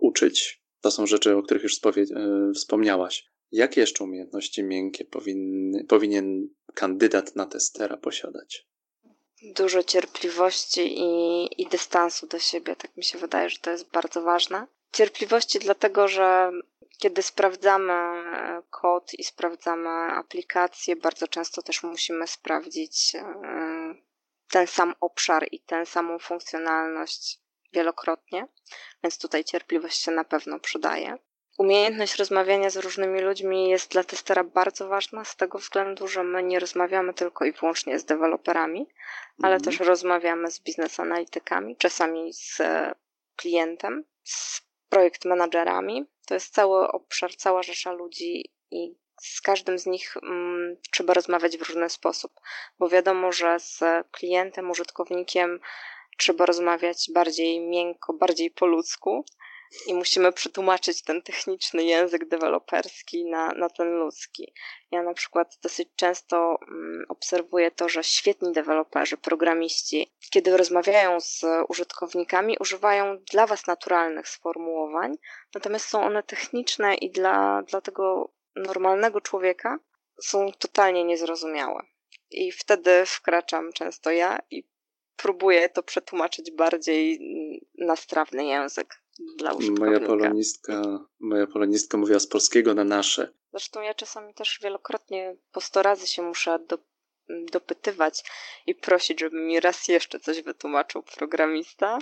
uczyć. 0.00 0.62
To 0.80 0.90
są 0.90 1.06
rzeczy, 1.06 1.36
o 1.36 1.42
których 1.42 1.62
już 1.62 1.80
e, 1.86 2.52
wspomniałaś. 2.54 3.30
Jakie 3.52 3.80
jeszcze 3.80 4.04
umiejętności 4.04 4.62
miękkie 4.62 5.04
powinny, 5.04 5.84
powinien 5.84 6.48
kandydat 6.74 7.36
na 7.36 7.46
testera 7.46 7.96
posiadać? 7.96 8.68
Dużo 9.56 9.82
cierpliwości 9.82 11.00
i, 11.00 11.62
i 11.62 11.66
dystansu 11.66 12.26
do 12.26 12.38
siebie. 12.38 12.76
Tak 12.76 12.96
mi 12.96 13.04
się 13.04 13.18
wydaje, 13.18 13.50
że 13.50 13.58
to 13.58 13.70
jest 13.70 13.90
bardzo 13.90 14.22
ważne. 14.22 14.66
Cierpliwości, 14.92 15.58
dlatego 15.58 16.08
że 16.08 16.50
kiedy 16.98 17.22
sprawdzamy 17.22 17.92
e, 17.92 18.62
kod 18.70 19.14
i 19.14 19.24
sprawdzamy 19.24 19.88
aplikację, 19.90 20.96
bardzo 20.96 21.28
często 21.28 21.62
też 21.62 21.82
musimy 21.82 22.26
sprawdzić 22.26 23.14
e, 23.14 23.24
ten 24.50 24.66
sam 24.66 24.94
obszar 25.00 25.46
i 25.52 25.60
tę 25.60 25.86
samą 25.86 26.18
funkcjonalność 26.18 27.40
wielokrotnie, 27.72 28.46
więc 29.02 29.18
tutaj 29.18 29.44
cierpliwość 29.44 30.02
się 30.02 30.10
na 30.10 30.24
pewno 30.24 30.60
przydaje. 30.60 31.18
Umiejętność 31.58 32.16
rozmawiania 32.16 32.70
z 32.70 32.76
różnymi 32.76 33.20
ludźmi 33.20 33.70
jest 33.70 33.90
dla 33.90 34.04
testera 34.04 34.44
bardzo 34.44 34.88
ważna 34.88 35.24
z 35.24 35.36
tego 35.36 35.58
względu, 35.58 36.08
że 36.08 36.24
my 36.24 36.42
nie 36.42 36.58
rozmawiamy 36.58 37.14
tylko 37.14 37.44
i 37.44 37.52
wyłącznie 37.52 37.98
z 37.98 38.04
deweloperami, 38.04 38.86
ale 39.42 39.54
mhm. 39.54 39.62
też 39.62 39.86
rozmawiamy 39.88 40.50
z 40.50 40.60
biznes 40.60 41.00
analitykami, 41.00 41.76
czasami 41.76 42.32
z 42.32 42.62
klientem, 43.36 44.04
z 44.24 44.67
projekt 44.88 45.24
managerami. 45.24 46.06
To 46.26 46.34
jest 46.34 46.54
cały 46.54 46.88
obszar, 46.88 47.36
cała 47.36 47.62
rzesza 47.62 47.92
ludzi 47.92 48.52
i 48.70 48.94
z 49.20 49.40
każdym 49.40 49.78
z 49.78 49.86
nich 49.86 50.16
mm, 50.22 50.76
trzeba 50.90 51.14
rozmawiać 51.14 51.56
w 51.56 51.68
różny 51.68 51.90
sposób, 51.90 52.32
bo 52.78 52.88
wiadomo, 52.88 53.32
że 53.32 53.60
z 53.60 53.80
klientem, 54.10 54.70
użytkownikiem 54.70 55.60
trzeba 56.18 56.46
rozmawiać 56.46 57.10
bardziej 57.14 57.60
miękko, 57.60 58.12
bardziej 58.12 58.50
po 58.50 58.66
ludzku, 58.66 59.24
i 59.86 59.94
musimy 59.94 60.32
przetłumaczyć 60.32 61.02
ten 61.02 61.22
techniczny 61.22 61.84
język 61.84 62.28
deweloperski 62.28 63.24
na, 63.24 63.52
na 63.52 63.68
ten 63.68 63.88
ludzki. 63.88 64.52
Ja 64.90 65.02
na 65.02 65.14
przykład 65.14 65.58
dosyć 65.62 65.88
często 65.96 66.58
mm, 66.68 67.04
obserwuję 67.08 67.70
to, 67.70 67.88
że 67.88 68.04
świetni 68.04 68.52
deweloperzy, 68.52 69.16
programiści, 69.16 70.12
kiedy 70.30 70.56
rozmawiają 70.56 71.20
z 71.20 71.44
użytkownikami, 71.68 72.56
używają 72.60 73.18
dla 73.32 73.46
Was 73.46 73.66
naturalnych 73.66 74.28
sformułowań, 74.28 75.14
natomiast 75.54 75.88
są 75.88 76.04
one 76.04 76.22
techniczne 76.22 76.94
i 76.94 77.10
dla, 77.10 77.62
dla 77.62 77.80
tego 77.80 78.32
normalnego 78.56 79.20
człowieka 79.20 79.78
są 80.22 80.52
totalnie 80.52 81.04
niezrozumiałe. 81.04 81.82
I 82.30 82.52
wtedy 82.52 83.06
wkraczam 83.06 83.72
często 83.72 84.10
ja 84.10 84.38
i 84.50 84.64
próbuję 85.22 85.68
to 85.68 85.82
przetłumaczyć 85.82 86.50
bardziej 86.50 87.16
mm, 87.16 87.60
na 87.88 87.96
strawny 87.96 88.44
język 88.44 89.02
dla 89.38 89.54
Moja 89.78 90.00
polonistka, 90.00 90.82
moja 91.20 91.46
polonistka 91.46 91.98
mówiła 91.98 92.18
z 92.18 92.26
polskiego 92.26 92.74
na 92.74 92.84
nasze. 92.84 93.32
Zresztą 93.50 93.82
ja 93.82 93.94
czasami 93.94 94.34
też 94.34 94.58
wielokrotnie 94.62 95.36
po 95.52 95.60
sto 95.60 95.82
razy 95.82 96.06
się 96.06 96.22
muszę 96.22 96.58
do, 96.68 96.78
dopytywać 97.52 98.24
i 98.66 98.74
prosić, 98.74 99.20
żeby 99.20 99.36
mi 99.36 99.60
raz 99.60 99.88
jeszcze 99.88 100.20
coś 100.20 100.42
wytłumaczył 100.42 101.02
programista, 101.02 101.98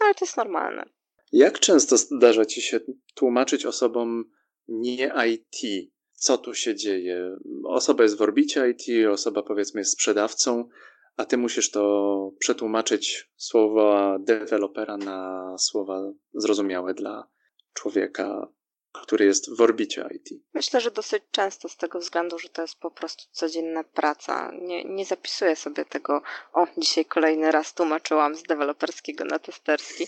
ale 0.00 0.14
to 0.14 0.24
jest 0.24 0.36
normalne. 0.36 0.84
Jak 1.32 1.60
często 1.60 1.96
zdarza 1.96 2.44
ci 2.44 2.62
się 2.62 2.80
tłumaczyć 3.14 3.66
osobom 3.66 4.30
nie 4.68 5.12
IT? 5.28 5.90
Co 6.12 6.38
tu 6.38 6.54
się 6.54 6.74
dzieje? 6.74 7.36
Osoba 7.64 8.02
jest 8.02 8.18
w 8.18 8.22
orbicie 8.22 8.70
IT, 8.70 9.08
osoba 9.12 9.42
powiedzmy 9.42 9.80
jest 9.80 9.92
sprzedawcą, 9.92 10.68
a 11.16 11.24
ty 11.24 11.36
musisz 11.36 11.70
to 11.70 12.32
przetłumaczyć 12.38 13.30
słowa 13.36 14.18
dewelopera 14.20 14.96
na 14.96 15.54
słowa 15.58 16.12
zrozumiałe 16.34 16.94
dla 16.94 17.28
człowieka, 17.72 18.48
który 18.92 19.24
jest 19.24 19.56
w 19.56 19.60
orbicie 19.60 20.08
IT. 20.14 20.42
Myślę, 20.54 20.80
że 20.80 20.90
dosyć 20.90 21.22
często 21.30 21.68
z 21.68 21.76
tego 21.76 21.98
względu, 21.98 22.38
że 22.38 22.48
to 22.48 22.62
jest 22.62 22.78
po 22.78 22.90
prostu 22.90 23.24
codzienna 23.30 23.84
praca. 23.84 24.52
Nie, 24.62 24.84
nie 24.84 25.04
zapisuję 25.04 25.56
sobie 25.56 25.84
tego, 25.84 26.22
o, 26.52 26.66
dzisiaj 26.76 27.04
kolejny 27.04 27.52
raz 27.52 27.74
tłumaczyłam 27.74 28.34
z 28.34 28.42
deweloperskiego 28.42 29.24
na 29.24 29.38
testerski. 29.38 30.06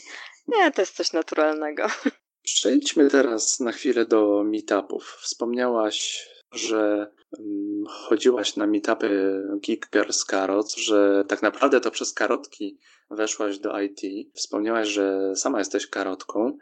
Nie, 0.49 0.73
to 0.73 0.83
jest 0.83 0.97
coś 0.97 1.12
naturalnego. 1.12 1.87
Przejdźmy 2.42 3.11
teraz 3.11 3.61
na 3.61 3.73
chwilę 3.73 4.07
do 4.07 4.44
meetupów. 4.44 5.18
Wspomniałaś 5.21 6.29
że 6.52 7.12
mm, 7.38 7.84
chodziłaś 7.87 8.56
na 8.56 8.66
meetupy 8.66 9.42
Geekers 9.66 10.24
Carrots, 10.24 10.76
że 10.76 11.24
tak 11.28 11.42
naprawdę 11.42 11.80
to 11.80 11.90
przez 11.90 12.12
karotki 12.12 12.78
weszłaś 13.11 13.58
do 13.58 13.80
IT. 13.80 14.00
Wspomniałaś, 14.34 14.88
że 14.88 15.37
sama 15.37 15.58
jesteś 15.58 15.87
karotką. 15.87 16.58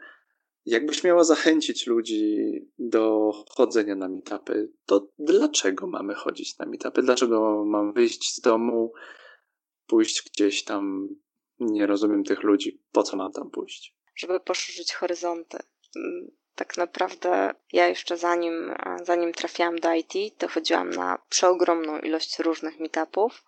Jakbyś 0.65 1.03
miała 1.03 1.23
zachęcić 1.23 1.87
ludzi 1.87 2.51
do 2.79 3.31
chodzenia 3.49 3.95
na 3.95 4.09
meetupy, 4.09 4.71
to 4.85 5.07
dlaczego 5.19 5.87
mamy 5.87 6.13
chodzić 6.13 6.57
na 6.57 6.65
meetupy? 6.65 7.01
Dlaczego 7.01 7.65
mam 7.65 7.93
wyjść 7.93 8.35
z 8.35 8.41
domu, 8.41 8.93
pójść 9.87 10.29
gdzieś 10.31 10.63
tam? 10.63 11.09
Nie 11.59 11.87
rozumiem 11.87 12.23
tych 12.23 12.43
ludzi. 12.43 12.81
Po 12.91 13.03
co 13.03 13.17
mam 13.17 13.31
tam 13.31 13.49
pójść? 13.49 13.95
Żeby 14.15 14.39
poszerzyć 14.39 14.93
horyzonty 14.93 15.57
tak 16.57 16.77
naprawdę 16.77 17.53
ja 17.73 17.87
jeszcze 17.87 18.17
zanim, 18.17 18.75
zanim 19.03 19.33
trafiłam 19.33 19.79
do 19.79 19.93
IT, 19.93 20.13
to 20.37 20.47
chodziłam 20.47 20.89
na 20.89 21.19
przeogromną 21.29 21.99
ilość 21.99 22.39
różnych 22.39 22.79
meetupów, 22.79 23.43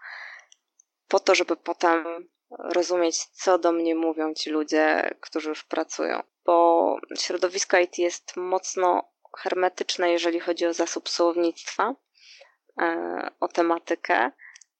po 1.07 1.19
to, 1.19 1.35
żeby 1.35 1.55
potem 1.55 2.29
rozumieć, 2.49 3.25
co 3.25 3.57
do 3.57 3.71
mnie 3.71 3.95
mówią 3.95 4.33
ci 4.33 4.49
ludzie, 4.49 5.15
którzy 5.21 5.49
już 5.49 5.63
pracują. 5.63 6.23
Bo 6.45 6.97
środowisko 7.19 7.77
IT 7.77 7.97
jest 7.97 8.37
mocno 8.37 9.11
hermetyczne, 9.37 10.11
jeżeli 10.11 10.39
chodzi 10.39 10.65
o 10.65 10.73
zasób 10.73 11.09
słownictwa, 11.09 11.95
e, 12.81 13.31
o 13.39 13.47
tematykę. 13.47 14.31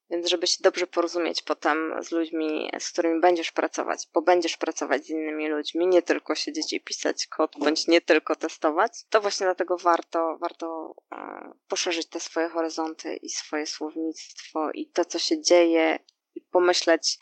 Więc 0.09 0.29
żeby 0.29 0.47
się 0.47 0.57
dobrze 0.59 0.87
porozumieć 0.87 1.41
potem 1.41 2.03
z 2.03 2.11
ludźmi, 2.11 2.71
z 2.79 2.91
którymi 2.91 3.21
będziesz 3.21 3.51
pracować, 3.51 4.07
bo 4.13 4.21
będziesz 4.21 4.57
pracować 4.57 5.05
z 5.05 5.09
innymi 5.09 5.49
ludźmi, 5.49 5.87
nie 5.87 6.01
tylko 6.01 6.35
siedzieć 6.35 6.73
i 6.73 6.81
pisać 6.81 7.27
kod, 7.27 7.55
bądź 7.59 7.87
nie 7.87 8.01
tylko 8.01 8.35
testować, 8.35 8.91
to 9.09 9.21
właśnie 9.21 9.45
dlatego 9.45 9.77
warto, 9.77 10.37
warto 10.41 10.95
e, 11.11 11.51
poszerzyć 11.67 12.09
te 12.09 12.19
swoje 12.19 12.49
horyzonty 12.49 13.15
i 13.15 13.29
swoje 13.29 13.65
słownictwo 13.65 14.71
i 14.73 14.87
to, 14.87 15.05
co 15.05 15.19
się 15.19 15.41
dzieje 15.41 15.99
i 16.35 16.41
pomyśleć, 16.41 17.19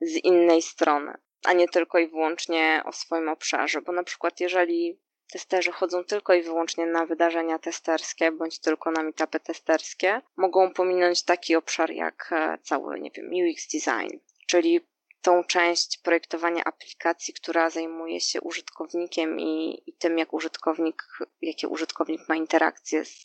z 0.00 0.24
innej 0.24 0.62
strony, 0.62 1.14
a 1.44 1.52
nie 1.52 1.68
tylko 1.68 1.98
i 1.98 2.08
wyłącznie 2.08 2.82
o 2.84 2.92
swoim 2.92 3.28
obszarze, 3.28 3.82
bo 3.82 3.92
na 3.92 4.02
przykład 4.02 4.40
jeżeli 4.40 5.00
testerzy 5.32 5.72
chodzą 5.72 6.04
tylko 6.04 6.34
i 6.34 6.42
wyłącznie 6.42 6.86
na 6.86 7.06
wydarzenia 7.06 7.58
testerskie 7.58 8.32
bądź 8.32 8.58
tylko 8.58 8.90
na 8.90 9.02
meetupy 9.02 9.40
testerskie, 9.40 10.20
mogą 10.36 10.72
pominąć 10.72 11.22
taki 11.22 11.56
obszar 11.56 11.90
jak 11.90 12.28
e, 12.32 12.58
cały, 12.62 13.00
nie 13.00 13.10
wiem, 13.10 13.26
UX 13.26 13.68
design, 13.68 14.16
czyli 14.46 14.80
tą 15.24 15.44
część 15.44 15.98
projektowania 15.98 16.64
aplikacji, 16.64 17.34
która 17.34 17.70
zajmuje 17.70 18.20
się 18.20 18.40
użytkownikiem 18.40 19.40
i, 19.40 19.82
i 19.86 19.92
tym, 19.92 20.18
jak 20.18 20.32
użytkownik, 20.32 21.02
jakie 21.42 21.68
użytkownik 21.68 22.28
ma 22.28 22.36
interakcje 22.36 23.04
z, 23.04 23.24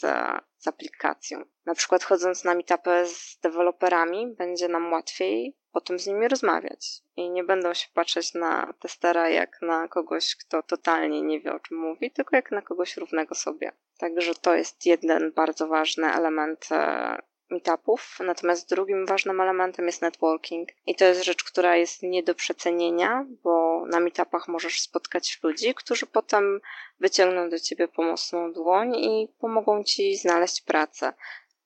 z 0.58 0.68
aplikacją. 0.68 1.46
Na 1.66 1.76
przykład 1.76 2.04
chodząc 2.04 2.44
na 2.44 2.56
meetupy 2.56 3.06
z 3.08 3.40
deweloperami, 3.40 4.36
będzie 4.36 4.68
nam 4.68 4.92
łatwiej 4.92 5.58
o 5.74 5.82
tym 5.82 6.00
z 6.00 6.08
nimi 6.08 6.28
rozmawiać 6.28 7.02
i 7.16 7.30
nie 7.30 7.44
będą 7.44 7.74
się 7.74 7.88
patrzeć 7.94 8.34
na 8.34 8.74
testera 8.80 9.30
jak 9.30 9.62
na 9.62 9.88
kogoś, 9.88 10.36
kto 10.36 10.64
totalnie 10.64 11.22
nie 11.22 11.40
wie 11.40 11.54
o 11.54 11.60
czym 11.60 11.78
mówi, 11.78 12.12
tylko 12.12 12.36
jak 12.36 12.52
na 12.52 12.62
kogoś 12.62 12.98
równego 12.98 13.36
sobie. 13.36 13.72
Także 13.98 14.36
to 14.36 14.56
jest 14.56 14.86
jeden 14.86 15.32
bardzo 15.32 15.68
ważny 15.68 16.14
element 16.14 16.68
e, 16.72 17.22
meetupów, 17.52 18.18
natomiast 18.20 18.70
drugim 18.70 19.06
ważnym 19.06 19.42
elementem 19.42 19.86
jest 19.86 20.02
networking 20.02 20.70
i 20.86 20.96
to 20.96 21.06
jest 21.06 21.24
rzecz, 21.24 21.44
która 21.44 21.76
jest 21.76 22.04
nie 22.04 22.24
do 22.24 22.36
przecenienia, 22.36 23.26
bo 23.44 23.86
na 23.86 24.00
meetupach 24.00 24.48
możesz 24.48 24.82
spotkać 24.82 25.40
ludzi, 25.44 25.74
którzy 25.76 26.06
potem 26.06 26.62
wyciągną 27.00 27.50
do 27.50 27.60
ciebie 27.60 27.88
pomocną 27.88 28.54
dłoń 28.54 28.96
i 28.96 29.28
pomogą 29.40 29.84
ci 29.84 30.16
znaleźć 30.18 30.62
pracę. 30.62 31.14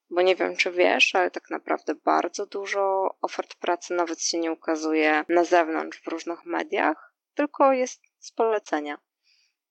Bo 0.09 0.21
nie 0.21 0.35
wiem, 0.35 0.55
czy 0.55 0.71
wiesz, 0.71 1.15
ale 1.15 1.31
tak 1.31 1.49
naprawdę 1.49 1.95
bardzo 1.95 2.45
dużo 2.45 3.15
ofert 3.21 3.55
pracy 3.55 3.93
nawet 3.93 4.21
się 4.21 4.39
nie 4.39 4.51
ukazuje 4.51 5.25
na 5.29 5.43
zewnątrz 5.43 6.01
w 6.01 6.07
różnych 6.07 6.45
mediach, 6.45 7.13
tylko 7.35 7.73
jest 7.73 8.01
z 8.19 8.31
polecenia. 8.31 8.97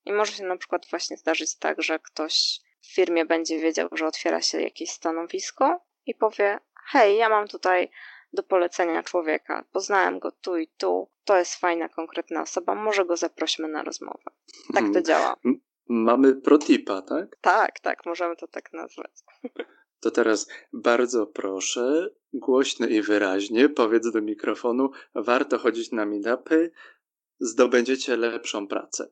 I 0.05 0.13
może 0.13 0.31
się 0.31 0.43
na 0.43 0.57
przykład 0.57 0.85
właśnie 0.89 1.17
zdarzyć 1.17 1.57
tak, 1.57 1.81
że 1.81 1.99
ktoś 1.99 2.59
w 2.81 2.93
firmie 2.93 3.25
będzie 3.25 3.59
wiedział, 3.59 3.89
że 3.91 4.07
otwiera 4.07 4.41
się 4.41 4.61
jakieś 4.61 4.91
stanowisko 4.91 5.79
i 6.05 6.15
powie: 6.15 6.59
Hej, 6.91 7.17
ja 7.17 7.29
mam 7.29 7.47
tutaj 7.47 7.89
do 8.33 8.43
polecenia 8.43 9.03
człowieka, 9.03 9.65
poznałem 9.71 10.19
go 10.19 10.31
tu 10.31 10.57
i 10.57 10.67
tu, 10.67 11.09
to 11.23 11.37
jest 11.37 11.55
fajna, 11.55 11.89
konkretna 11.89 12.41
osoba, 12.41 12.75
może 12.75 13.05
go 13.05 13.17
zaprośmy 13.17 13.67
na 13.67 13.83
rozmowę. 13.83 14.23
Tak 14.73 14.83
to 14.83 14.93
hmm. 14.93 15.03
działa. 15.03 15.35
Mamy 15.87 16.35
protipa, 16.35 17.01
tak? 17.01 17.37
Tak, 17.41 17.79
tak, 17.79 18.05
możemy 18.05 18.35
to 18.35 18.47
tak 18.47 18.73
nazwać. 18.73 19.11
To 19.99 20.11
teraz 20.11 20.47
bardzo 20.73 21.27
proszę, 21.27 22.09
głośno 22.33 22.87
i 22.87 23.01
wyraźnie 23.01 23.69
powiedz 23.69 24.11
do 24.11 24.21
mikrofonu, 24.21 24.91
warto 25.15 25.57
chodzić 25.57 25.91
na 25.91 26.05
meetupy, 26.05 26.71
zdobędziecie 27.39 28.17
lepszą 28.17 28.67
pracę 28.67 29.07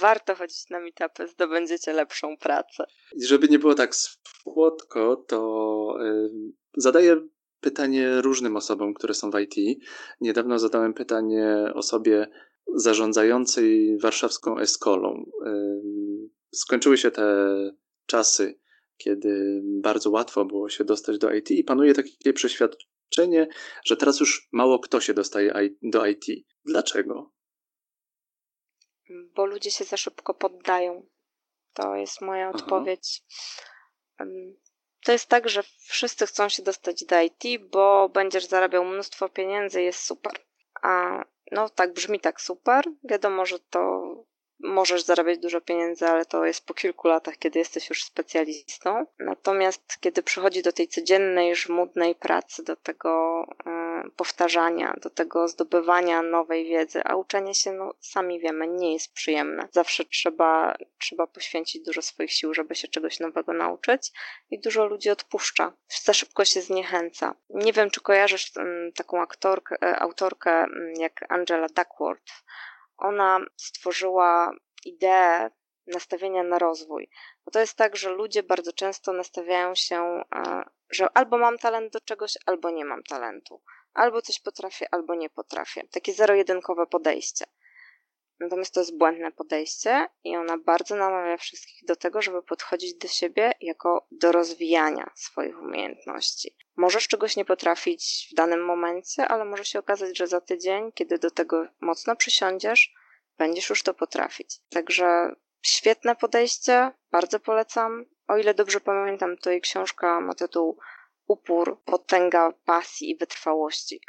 warto 0.00 0.34
chodzić 0.34 0.70
na 0.70 0.80
meetupy, 0.80 1.28
zdobędziecie 1.28 1.92
lepszą 1.92 2.36
pracę. 2.36 2.84
I 3.16 3.24
żeby 3.24 3.48
nie 3.48 3.58
było 3.58 3.74
tak 3.74 3.94
słodko, 3.94 5.16
to 5.16 5.94
yy, 6.00 6.30
zadaję 6.76 7.28
pytanie 7.60 8.20
różnym 8.20 8.56
osobom, 8.56 8.94
które 8.94 9.14
są 9.14 9.30
w 9.30 9.40
IT. 9.40 9.80
Niedawno 10.20 10.58
zadałem 10.58 10.94
pytanie 10.94 11.72
osobie 11.74 12.28
zarządzającej 12.74 13.98
warszawską 13.98 14.58
eskolą. 14.58 15.30
Yy, 15.44 16.28
skończyły 16.54 16.96
się 16.98 17.10
te 17.10 17.46
czasy, 18.06 18.58
kiedy 18.96 19.62
bardzo 19.64 20.10
łatwo 20.10 20.44
było 20.44 20.68
się 20.68 20.84
dostać 20.84 21.18
do 21.18 21.30
IT 21.30 21.50
i 21.50 21.64
panuje 21.64 21.94
takie 21.94 22.32
przeświadczenie, 22.32 23.48
że 23.84 23.96
teraz 23.96 24.20
już 24.20 24.48
mało 24.52 24.78
kto 24.78 25.00
się 25.00 25.14
dostaje 25.14 25.70
do 25.82 26.06
IT. 26.06 26.24
Dlaczego? 26.64 27.37
Bo 29.10 29.46
ludzie 29.46 29.70
się 29.70 29.84
za 29.84 29.96
szybko 29.96 30.34
poddają. 30.34 31.06
To 31.72 31.94
jest 31.94 32.20
moja 32.20 32.48
Aha. 32.48 32.58
odpowiedź. 32.58 33.22
To 35.04 35.12
jest 35.12 35.28
tak, 35.28 35.48
że 35.48 35.62
wszyscy 35.88 36.26
chcą 36.26 36.48
się 36.48 36.62
dostać 36.62 37.04
do 37.04 37.20
IT, 37.20 37.70
bo 37.70 38.08
będziesz 38.08 38.46
zarabiał 38.46 38.84
mnóstwo 38.84 39.28
pieniędzy, 39.28 39.82
jest 39.82 40.04
super. 40.04 40.32
A 40.82 41.24
no 41.52 41.68
tak 41.68 41.92
brzmi 41.92 42.20
tak 42.20 42.40
super. 42.40 42.84
Wiadomo, 43.04 43.46
że 43.46 43.58
to 43.58 44.02
możesz 44.60 45.02
zarabiać 45.02 45.38
dużo 45.38 45.60
pieniędzy, 45.60 46.06
ale 46.06 46.26
to 46.26 46.44
jest 46.44 46.66
po 46.66 46.74
kilku 46.74 47.08
latach, 47.08 47.38
kiedy 47.38 47.58
jesteś 47.58 47.88
już 47.88 48.04
specjalistą. 48.04 49.06
Natomiast 49.18 49.98
kiedy 50.00 50.22
przychodzi 50.22 50.62
do 50.62 50.72
tej 50.72 50.88
codziennej, 50.88 51.56
żmudnej 51.56 52.14
pracy, 52.14 52.64
do 52.64 52.76
tego 52.76 53.44
y, 54.06 54.10
powtarzania, 54.10 54.94
do 55.02 55.10
tego 55.10 55.48
zdobywania 55.48 56.22
nowej 56.22 56.64
wiedzy, 56.64 57.00
a 57.04 57.16
uczenie 57.16 57.54
się, 57.54 57.72
no 57.72 57.94
sami 58.00 58.40
wiemy, 58.40 58.68
nie 58.68 58.92
jest 58.92 59.12
przyjemne. 59.12 59.68
Zawsze 59.72 60.04
trzeba, 60.04 60.76
trzeba 60.98 61.26
poświęcić 61.26 61.84
dużo 61.84 62.02
swoich 62.02 62.32
sił, 62.32 62.54
żeby 62.54 62.74
się 62.74 62.88
czegoś 62.88 63.20
nowego 63.20 63.52
nauczyć 63.52 64.12
i 64.50 64.60
dużo 64.60 64.86
ludzi 64.86 65.10
odpuszcza. 65.10 65.72
Za 66.02 66.14
szybko 66.14 66.44
się 66.44 66.60
zniechęca. 66.60 67.34
Nie 67.50 67.72
wiem, 67.72 67.90
czy 67.90 68.00
kojarzysz 68.00 68.56
y, 68.56 68.92
taką 68.96 69.20
aktorkę, 69.20 69.74
y, 69.74 69.98
autorkę 69.98 70.66
jak 70.98 71.32
Angela 71.32 71.66
Duckworth 71.66 72.32
ona 72.98 73.40
stworzyła 73.56 74.52
ideę 74.84 75.50
nastawienia 75.86 76.42
na 76.42 76.58
rozwój. 76.58 77.10
Bo 77.44 77.50
to 77.50 77.60
jest 77.60 77.74
tak, 77.74 77.96
że 77.96 78.10
ludzie 78.10 78.42
bardzo 78.42 78.72
często 78.72 79.12
nastawiają 79.12 79.74
się, 79.74 80.22
e, 80.34 80.64
że 80.90 81.06
albo 81.14 81.38
mam 81.38 81.58
talent 81.58 81.92
do 81.92 82.00
czegoś, 82.00 82.38
albo 82.46 82.70
nie 82.70 82.84
mam 82.84 83.02
talentu. 83.02 83.62
Albo 83.94 84.22
coś 84.22 84.40
potrafię, 84.40 84.86
albo 84.90 85.14
nie 85.14 85.30
potrafię. 85.30 85.88
Takie 85.90 86.12
zero-jedynkowe 86.12 86.86
podejście. 86.86 87.44
Natomiast 88.40 88.74
to 88.74 88.80
jest 88.80 88.98
błędne 88.98 89.32
podejście 89.32 90.08
i 90.24 90.36
ona 90.36 90.58
bardzo 90.58 90.96
namawia 90.96 91.36
wszystkich 91.36 91.84
do 91.86 91.96
tego, 91.96 92.22
żeby 92.22 92.42
podchodzić 92.42 92.94
do 92.94 93.08
siebie 93.08 93.52
jako 93.60 94.06
do 94.10 94.32
rozwijania 94.32 95.10
swoich 95.14 95.62
umiejętności. 95.62 96.56
Możesz 96.76 97.08
czegoś 97.08 97.36
nie 97.36 97.44
potrafić 97.44 98.28
w 98.32 98.34
danym 98.34 98.64
momencie, 98.64 99.28
ale 99.28 99.44
może 99.44 99.64
się 99.64 99.78
okazać, 99.78 100.18
że 100.18 100.26
za 100.26 100.40
tydzień, 100.40 100.92
kiedy 100.92 101.18
do 101.18 101.30
tego 101.30 101.66
mocno 101.80 102.16
przysiądziesz, 102.16 102.94
będziesz 103.38 103.70
już 103.70 103.82
to 103.82 103.94
potrafić. 103.94 104.60
Także 104.70 105.34
świetne 105.62 106.16
podejście, 106.16 106.92
bardzo 107.10 107.40
polecam. 107.40 108.04
O 108.28 108.36
ile 108.36 108.54
dobrze 108.54 108.80
pamiętam, 108.80 109.36
to 109.36 109.50
jej 109.50 109.60
książka 109.60 110.20
ma 110.20 110.34
tytuł 110.34 110.78
Upór, 111.26 111.82
potęga 111.84 112.52
pasji 112.64 113.10
i 113.10 113.16
wytrwałości. 113.16 114.00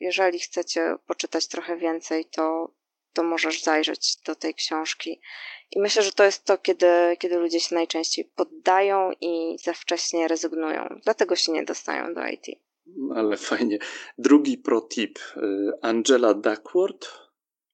Jeżeli 0.00 0.38
chcecie 0.38 0.96
poczytać 1.06 1.48
trochę 1.48 1.76
więcej, 1.76 2.24
to 2.24 2.74
to 3.16 3.22
możesz 3.22 3.62
zajrzeć 3.62 4.16
do 4.26 4.34
tej 4.34 4.54
książki. 4.54 5.20
I 5.70 5.80
myślę, 5.80 6.02
że 6.02 6.12
to 6.12 6.24
jest 6.24 6.44
to, 6.44 6.58
kiedy, 6.58 6.86
kiedy 7.18 7.36
ludzie 7.36 7.60
się 7.60 7.74
najczęściej 7.74 8.24
poddają 8.34 9.10
i 9.20 9.56
za 9.62 9.72
wcześnie 9.72 10.28
rezygnują. 10.28 11.00
Dlatego 11.04 11.36
się 11.36 11.52
nie 11.52 11.64
dostają 11.64 12.14
do 12.14 12.26
IT. 12.26 12.46
Ale 13.14 13.36
fajnie. 13.36 13.78
Drugi 14.18 14.58
pro 14.58 14.80
tip. 14.80 15.18
Y, 15.36 15.72
Angela 15.82 16.34
Duckworth. 16.34 17.08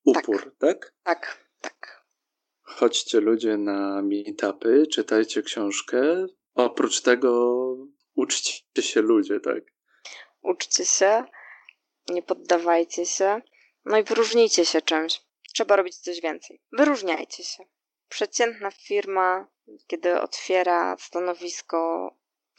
Upór, 0.05 0.55
tak? 0.59 0.95
Tak, 1.03 1.47
tak. 1.61 1.61
tak. 1.61 2.07
Chodźcie 2.63 3.21
ludzie 3.21 3.57
na 3.57 4.03
meetupy, 4.03 4.87
czytajcie 4.87 5.43
książkę. 5.43 6.27
Oprócz 6.55 7.01
tego 7.01 7.59
uczcie 8.15 8.83
się 8.83 9.03
ludzie, 9.03 9.41
tak? 9.41 9.65
Uczcie 10.43 10.85
się, 10.85 11.25
nie 12.09 12.23
poddawajcie 12.23 13.07
się. 13.07 13.41
No 13.85 13.99
i 13.99 14.05
wyróżnijcie 14.05 14.67
się 14.67 14.83
czymś 14.83 15.21
trzeba 15.53 15.77
robić 15.77 15.99
coś 15.99 16.21
więcej. 16.21 16.61
Wyróżniajcie 16.73 17.45
się. 17.45 17.65
Przeciętna 18.09 18.71
firma, 18.71 19.49
kiedy 19.87 20.21
otwiera 20.21 20.97
stanowisko 20.99 22.11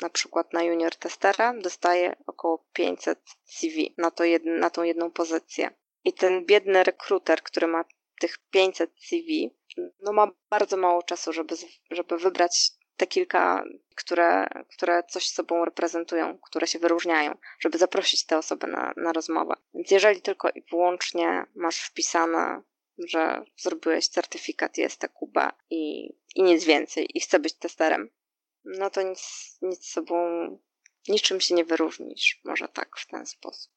na 0.01 0.09
przykład 0.09 0.53
na 0.53 0.63
junior 0.63 0.95
testera, 0.95 1.53
dostaje 1.53 2.15
około 2.25 2.65
500 2.73 3.19
CV 3.45 3.93
na, 3.97 4.11
to 4.11 4.23
na 4.45 4.69
tą 4.69 4.83
jedną 4.83 5.11
pozycję. 5.11 5.69
I 6.03 6.13
ten 6.13 6.45
biedny 6.45 6.83
rekruter, 6.83 7.43
który 7.43 7.67
ma 7.67 7.85
tych 8.19 8.37
500 8.49 8.91
CV, 8.99 9.55
no 9.99 10.13
ma 10.13 10.31
bardzo 10.49 10.77
mało 10.77 11.03
czasu, 11.03 11.33
żeby, 11.33 11.55
żeby 11.91 12.17
wybrać 12.17 12.71
te 12.97 13.07
kilka, 13.07 13.63
które, 13.95 14.47
które 14.69 15.03
coś 15.03 15.29
sobą 15.29 15.65
reprezentują, 15.65 16.37
które 16.37 16.67
się 16.67 16.79
wyróżniają, 16.79 17.37
żeby 17.59 17.77
zaprosić 17.77 18.25
te 18.25 18.37
osoby 18.37 18.67
na, 18.67 18.93
na 18.97 19.13
rozmowę. 19.13 19.55
Więc 19.73 19.91
jeżeli 19.91 20.21
tylko 20.21 20.49
i 20.49 20.63
wyłącznie 20.71 21.45
masz 21.55 21.79
wpisane 21.79 22.61
że 22.97 23.45
zrobiłeś 23.57 24.07
certyfikat 24.07 24.77
ISTQB 24.77 25.37
i, 25.69 26.13
i 26.35 26.43
nic 26.43 26.63
więcej 26.63 27.17
i 27.17 27.19
chcę 27.19 27.39
być 27.39 27.53
testerem, 27.53 28.09
no 28.63 28.89
to 28.89 29.01
nic, 29.01 29.57
nic 29.61 29.87
sobą, 29.87 30.15
niczym 31.07 31.41
się 31.41 31.55
nie 31.55 31.65
wyróżnisz, 31.65 32.41
może 32.43 32.67
tak 32.67 32.97
w 32.97 33.07
ten 33.07 33.25
sposób. 33.25 33.73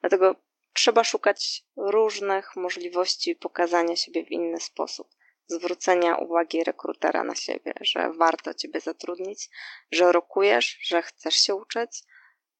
Dlatego 0.00 0.36
trzeba 0.72 1.04
szukać 1.04 1.64
różnych 1.76 2.56
możliwości 2.56 3.36
pokazania 3.36 3.96
siebie 3.96 4.24
w 4.24 4.30
inny 4.30 4.60
sposób. 4.60 5.08
Zwrócenia 5.46 6.16
uwagi 6.16 6.64
rekrutera 6.64 7.24
na 7.24 7.34
siebie, 7.34 7.72
że 7.80 8.12
warto 8.12 8.54
ciebie 8.54 8.80
zatrudnić, 8.80 9.48
że 9.92 10.12
rokujesz, 10.12 10.78
że 10.82 11.02
chcesz 11.02 11.34
się 11.34 11.54
uczyć, 11.54 12.02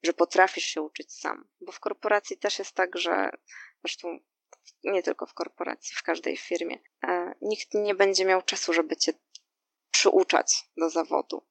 że 0.03 0.13
potrafisz 0.13 0.65
się 0.65 0.83
uczyć 0.83 1.13
sam. 1.13 1.49
Bo 1.61 1.73
w 1.73 1.81
korporacji 1.81 2.39
też 2.39 2.59
jest 2.59 2.75
tak, 2.75 2.99
że 2.99 3.31
zresztą 3.85 4.19
nie 4.85 5.03
tylko 5.03 5.27
w 5.27 5.35
korporacji, 5.35 5.97
w 5.97 6.03
każdej 6.03 6.37
firmie, 6.37 6.79
e, 7.05 7.35
nikt 7.41 7.75
nie 7.75 7.95
będzie 7.95 8.25
miał 8.25 8.43
czasu, 8.43 8.73
żeby 8.73 8.97
cię 8.97 9.13
przyuczać 9.91 10.65
do 10.77 10.91
zawodu. 10.91 11.43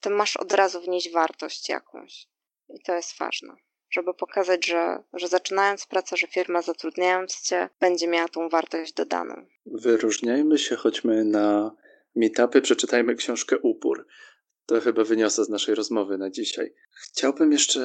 Ty 0.00 0.10
masz 0.10 0.36
od 0.36 0.52
razu 0.52 0.80
wnieść 0.80 1.12
wartość 1.12 1.68
jakąś. 1.68 2.26
I 2.68 2.82
to 2.82 2.94
jest 2.94 3.18
ważne 3.18 3.56
żeby 3.94 4.14
pokazać, 4.14 4.66
że, 4.66 5.02
że 5.12 5.28
zaczynając 5.28 5.86
pracę, 5.86 6.16
że 6.16 6.26
firma 6.26 6.62
zatrudniając 6.62 7.40
cię 7.40 7.68
będzie 7.80 8.08
miała 8.08 8.28
tą 8.28 8.48
wartość 8.48 8.92
dodaną. 8.92 9.46
Wyróżniajmy 9.66 10.58
się, 10.58 10.76
chodźmy 10.76 11.24
na 11.24 11.76
meetupy, 12.16 12.60
przeczytajmy 12.60 13.14
książkę 13.14 13.58
Upór. 13.58 14.06
To 14.66 14.80
chyba 14.80 15.04
wyniosę 15.04 15.44
z 15.44 15.48
naszej 15.48 15.74
rozmowy 15.74 16.18
na 16.18 16.30
dzisiaj. 16.30 16.74
Chciałbym 16.90 17.52
jeszcze 17.52 17.82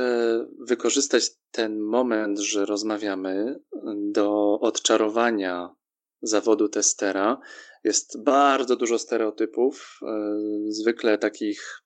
wykorzystać 0.59 1.29
ten 1.51 1.79
moment, 1.79 2.39
że 2.39 2.65
rozmawiamy, 2.65 3.59
do 3.95 4.59
odczarowania 4.59 5.75
zawodu 6.21 6.69
testera. 6.69 7.39
Jest 7.83 8.23
bardzo 8.23 8.75
dużo 8.75 8.99
stereotypów, 8.99 9.99
e, 10.01 10.37
zwykle 10.67 11.17
takich 11.17 11.83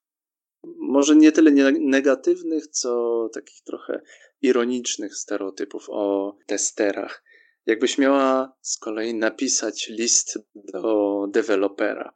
może 0.77 1.15
nie 1.15 1.31
tyle 1.31 1.51
negatywnych, 1.79 2.67
co 2.67 3.29
takich 3.33 3.63
trochę 3.63 4.01
ironicznych 4.41 5.15
stereotypów 5.15 5.85
o 5.89 6.35
testerach. 6.47 7.23
Jakbyś 7.65 7.97
miała 7.97 8.53
z 8.61 8.77
kolei 8.77 9.13
napisać 9.13 9.87
list 9.89 10.39
do 10.55 11.25
dewelopera. 11.29 12.13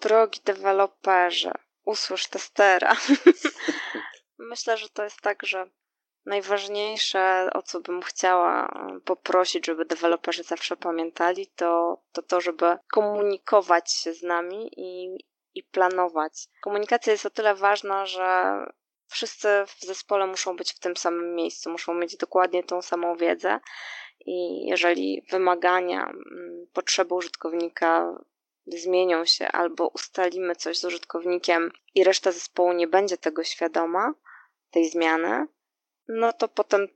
Drogi 0.00 0.40
deweloperze, 0.44 1.52
usłysz 1.86 2.26
testera. 2.26 2.96
Myślę, 4.38 4.76
że 4.76 4.88
to 4.88 5.04
jest 5.04 5.20
tak, 5.20 5.46
że 5.46 5.70
najważniejsze, 6.26 7.50
o 7.54 7.62
co 7.62 7.80
bym 7.80 8.02
chciała 8.02 8.78
poprosić, 9.04 9.66
żeby 9.66 9.84
deweloperzy 9.84 10.42
zawsze 10.42 10.76
pamiętali, 10.76 11.46
to 11.46 12.00
to, 12.12 12.22
to 12.22 12.40
żeby 12.40 12.78
komunikować 12.92 13.92
się 13.92 14.12
z 14.12 14.22
nami 14.22 14.70
i, 14.76 15.18
i 15.54 15.62
planować. 15.62 16.32
Komunikacja 16.62 17.12
jest 17.12 17.26
o 17.26 17.30
tyle 17.30 17.54
ważna, 17.54 18.06
że 18.06 18.56
wszyscy 19.08 19.48
w 19.66 19.86
zespole 19.86 20.26
muszą 20.26 20.56
być 20.56 20.72
w 20.72 20.78
tym 20.78 20.96
samym 20.96 21.34
miejscu, 21.34 21.70
muszą 21.70 21.94
mieć 21.94 22.16
dokładnie 22.16 22.64
tą 22.64 22.82
samą 22.82 23.16
wiedzę 23.16 23.60
i 24.26 24.66
jeżeli 24.66 25.26
wymagania, 25.30 26.02
mm, 26.02 26.66
potrzeby 26.72 27.14
użytkownika 27.14 28.18
zmienią 28.66 29.24
się 29.24 29.48
albo 29.48 29.88
ustalimy 29.88 30.56
coś 30.56 30.78
z 30.78 30.84
użytkownikiem 30.84 31.72
i 31.94 32.04
reszta 32.04 32.32
zespołu 32.32 32.72
nie 32.72 32.86
będzie 32.86 33.16
tego 33.16 33.44
świadoma, 33.44 34.14
tej 34.70 34.90
zmiany, 34.90 35.46
no 36.08 36.32
to 36.32 36.48
potem 36.48 36.88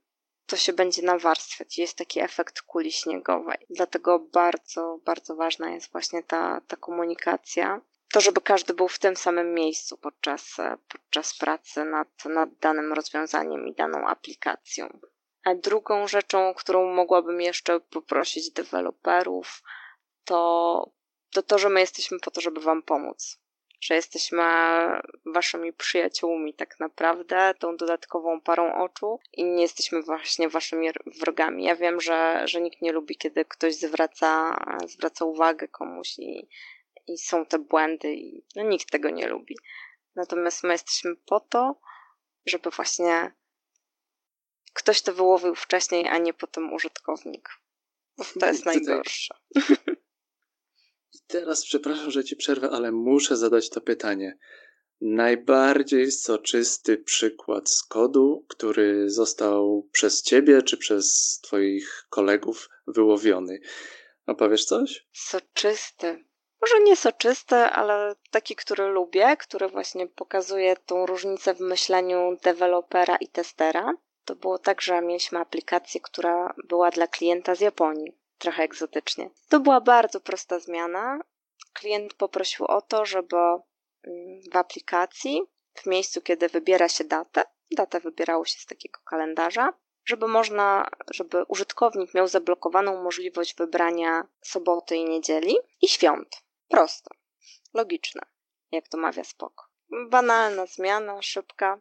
to 0.47 0.57
się 0.57 0.73
będzie 0.73 1.03
nawarstwiać. 1.03 1.79
Jest 1.79 1.99
taki 1.99 2.21
efekt 2.21 2.63
kuli 2.63 2.93
śniegowej. 2.93 3.59
Dlatego 3.71 4.19
bardzo, 4.19 4.99
bardzo 5.05 5.37
ważna 5.37 5.71
jest 5.71 5.93
właśnie 5.93 6.23
ta, 6.23 6.61
ta 6.67 6.77
komunikacja 6.77 7.81
to, 8.13 8.21
żeby 8.21 8.41
każdy 8.41 8.75
był 8.75 8.89
w 8.89 8.99
tym 8.99 9.17
samym 9.17 9.55
miejscu 9.55 9.97
podczas, 9.97 10.57
podczas 10.89 11.39
pracy 11.39 11.85
nad, 11.85 12.25
nad 12.25 12.49
danym 12.61 12.93
rozwiązaniem 12.93 13.67
i 13.67 13.75
daną 13.75 14.09
aplikacją. 14.09 14.99
A 15.45 15.55
drugą 15.55 16.09
rzeczą, 16.09 16.55
którą 16.55 16.95
mogłabym 16.95 17.41
jeszcze 17.41 17.81
poprosić 17.81 18.51
deweloperów, 18.51 19.63
to, 20.25 20.91
to 21.33 21.43
to, 21.43 21.59
że 21.59 21.69
my 21.69 21.81
jesteśmy 21.81 22.21
po 22.21 22.31
to, 22.31 22.41
żeby 22.41 22.61
Wam 22.61 22.83
pomóc. 22.83 23.41
Że 23.81 23.95
jesteśmy 23.95 24.43
Waszymi 25.27 25.73
przyjaciółmi, 25.73 26.55
tak 26.55 26.81
naprawdę, 26.81 27.55
tą 27.59 27.77
dodatkową 27.77 28.41
parą 28.41 28.75
oczu 28.75 29.21
i 29.33 29.45
nie 29.45 29.63
jesteśmy 29.63 30.03
właśnie 30.03 30.49
Waszymi 30.49 30.91
wrogami. 31.21 31.65
Ja 31.65 31.77
wiem, 31.77 32.01
że, 32.01 32.43
że 32.45 32.61
nikt 32.61 32.83
nie 32.83 32.93
lubi, 32.93 33.17
kiedy 33.17 33.45
ktoś 33.45 33.75
zwraca, 33.75 34.57
zwraca 34.87 35.25
uwagę 35.25 35.69
komuś 35.69 36.19
i, 36.19 36.49
i 37.07 37.19
są 37.19 37.47
te 37.47 37.59
błędy 37.59 38.15
i 38.15 38.45
no, 38.57 38.63
nikt 38.63 38.91
tego 38.91 39.11
nie 39.11 39.29
lubi. 39.29 39.57
Natomiast 40.15 40.63
my 40.63 40.73
jesteśmy 40.73 41.17
po 41.17 41.41
to, 41.41 41.81
żeby 42.47 42.71
właśnie 42.71 43.33
ktoś 44.73 45.03
to 45.03 45.15
wyłowił 45.15 45.55
wcześniej, 45.55 46.09
a 46.09 46.19
nie 46.19 46.35
potem 46.35 46.73
użytkownik. 46.73 47.49
To 48.41 48.47
jest 48.47 48.67
najgorsze. 48.67 49.35
Teraz 51.31 51.65
przepraszam, 51.65 52.11
że 52.11 52.25
ci 52.25 52.37
przerwę, 52.37 52.71
ale 52.71 52.93
muszę 52.93 53.37
zadać 53.37 53.71
to 53.71 53.81
pytanie. 53.81 54.39
Najbardziej 55.01 56.13
soczysty 56.13 56.99
przykład 56.99 57.71
z 57.71 57.83
kodu, 57.83 58.47
który 58.49 59.11
został 59.11 59.89
przez 59.93 60.23
ciebie 60.23 60.63
czy 60.63 60.77
przez 60.77 61.39
twoich 61.43 62.07
kolegów 62.11 62.69
wyłowiony. 62.87 63.61
Opowiesz 64.27 64.65
coś? 64.65 65.07
Soczysty 65.13 66.25
może 66.61 66.81
nie 66.81 66.97
soczysty, 66.97 67.55
ale 67.57 68.15
taki, 68.31 68.57
który 68.57 68.87
lubię, 68.87 69.37
który 69.37 69.69
właśnie 69.69 70.07
pokazuje 70.07 70.77
tą 70.77 71.07
różnicę 71.07 71.55
w 71.55 71.61
myśleniu 71.61 72.37
dewelopera 72.43 73.17
i 73.17 73.29
testera. 73.29 73.93
To 74.25 74.37
było 74.37 74.59
tak, 74.59 74.83
że 74.83 75.03
mieliśmy 75.03 75.39
aplikację, 75.39 76.01
która 76.01 76.55
była 76.69 76.91
dla 76.91 77.07
klienta 77.07 77.55
z 77.55 77.61
Japonii, 77.61 78.20
trochę 78.41 78.63
egzotycznie. 78.63 79.31
To 79.49 79.61
była 79.61 79.81
bardzo 79.81 80.21
prosta 80.21 80.59
zmiana. 80.59 81.21
Klient 81.73 82.15
poprosił 82.15 82.67
o 82.67 82.83
to, 82.83 83.05
żeby 83.05 83.37
mm, 83.37 83.61
w 84.53 84.57
aplikacji, 84.57 85.43
w 85.75 85.87
miejscu, 85.87 86.21
kiedy 86.23 86.49
wybiera 86.49 86.89
się 86.89 87.05
datę, 87.05 87.43
datę 87.71 88.01
wybierało 88.01 88.45
się 88.45 88.59
z 88.59 88.67
takiego 88.67 89.01
kalendarza, 89.05 89.73
żeby 90.05 90.29
można, 90.29 90.91
żeby 91.11 91.45
użytkownik 91.49 92.15
miał 92.15 92.29
zablokowaną 92.29 93.03
możliwość 93.03 93.55
wybrania 93.55 94.29
soboty 94.43 94.97
i 94.97 95.05
niedzieli 95.05 95.57
i 95.83 95.89
świąt. 95.89 96.43
Proste, 96.69 97.11
logiczne, 97.75 98.23
jak 98.71 98.89
to 98.89 98.99
mawia 98.99 99.25
spoko. 99.25 99.65
Banalna 100.11 100.67
zmiana, 100.67 101.23
szybka. 101.23 101.81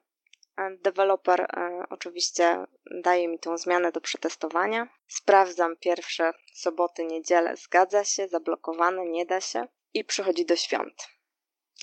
Deweloper 0.82 1.42
e, 1.42 1.84
oczywiście 1.90 2.66
daje 2.92 3.28
mi 3.28 3.40
tą 3.40 3.58
zmianę 3.58 3.92
do 3.92 4.02
przetestowania. 4.02 4.88
Sprawdzam 5.08 5.78
pierwsze 5.78 6.34
soboty, 6.54 7.06
niedzielę, 7.06 7.58
zgadza 7.58 8.04
się, 8.04 8.28
zablokowane, 8.28 9.06
nie 9.06 9.26
da 9.26 9.42
się 9.42 9.68
i 9.94 10.04
przychodzi 10.04 10.46
do 10.46 10.56
świąt. 10.56 11.08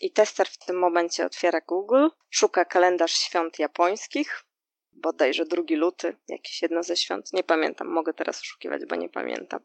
I 0.03 0.12
tester 0.12 0.49
w 0.49 0.59
tym 0.59 0.79
momencie 0.79 1.27
otwiera 1.27 1.61
Google, 1.61 2.09
szuka 2.31 2.65
kalendarz 2.65 3.12
świąt 3.12 3.59
japońskich, 3.59 4.45
bodajże 4.93 5.47
drugi 5.47 5.77
luty, 5.77 6.17
jakieś 6.29 6.62
jedno 6.62 6.83
ze 6.83 6.97
świąt, 6.97 7.33
nie 7.33 7.45
pamiętam, 7.45 7.89
mogę 7.89 8.15
teraz 8.15 8.41
oszukiwać, 8.41 8.87
bo 8.87 8.97
nie 8.97 9.09
pamiętam. 9.09 9.61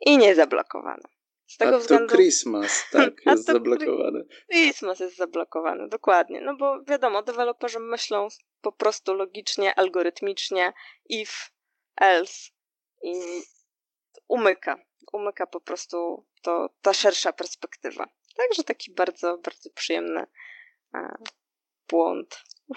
I 0.00 0.18
nie 0.18 0.34
zablokowane. 0.34 1.15
Z 1.46 1.56
tego 1.56 1.76
A 1.76 1.78
względu... 1.78 2.06
to 2.10 2.14
Christmas, 2.14 2.84
tak, 2.92 3.26
jest 3.26 3.44
zablokowany. 3.44 4.24
Christmas 4.52 5.00
jest 5.00 5.16
zablokowany, 5.16 5.88
dokładnie. 5.88 6.40
No 6.40 6.56
bo 6.56 6.82
wiadomo, 6.82 7.22
deweloperzy 7.22 7.80
myślą 7.80 8.28
po 8.60 8.72
prostu 8.72 9.14
logicznie, 9.14 9.74
algorytmicznie, 9.74 10.72
if, 11.08 11.32
else 12.00 12.50
i 13.02 13.14
umyka. 14.28 14.78
Umyka 15.12 15.46
po 15.46 15.60
prostu 15.60 16.26
to, 16.42 16.68
ta 16.82 16.94
szersza 16.94 17.32
perspektywa. 17.32 18.08
Także 18.36 18.64
taki 18.64 18.94
bardzo, 18.94 19.38
bardzo 19.38 19.70
przyjemny 19.70 20.26
e, 20.94 21.14
błąd. 21.88 22.42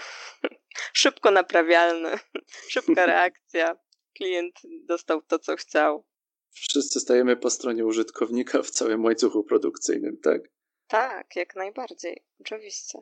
Szybko 0.94 1.32
naprawialny, 1.32 2.20
szybka 2.72 3.06
reakcja. 3.06 3.78
Klient 4.18 4.60
dostał 4.86 5.22
to, 5.22 5.40
co 5.40 5.56
chciał 5.56 6.09
wszyscy 6.52 7.00
stajemy 7.00 7.36
po 7.36 7.50
stronie 7.50 7.86
użytkownika 7.86 8.64
w 8.64 8.70
całym 8.70 9.06
łańcuchu 9.06 9.44
produkcyjnym, 9.44 10.18
tak? 10.24 10.42
Tak, 10.88 11.36
jak 11.36 11.56
najbardziej, 11.56 12.26
oczywiście. 12.40 13.00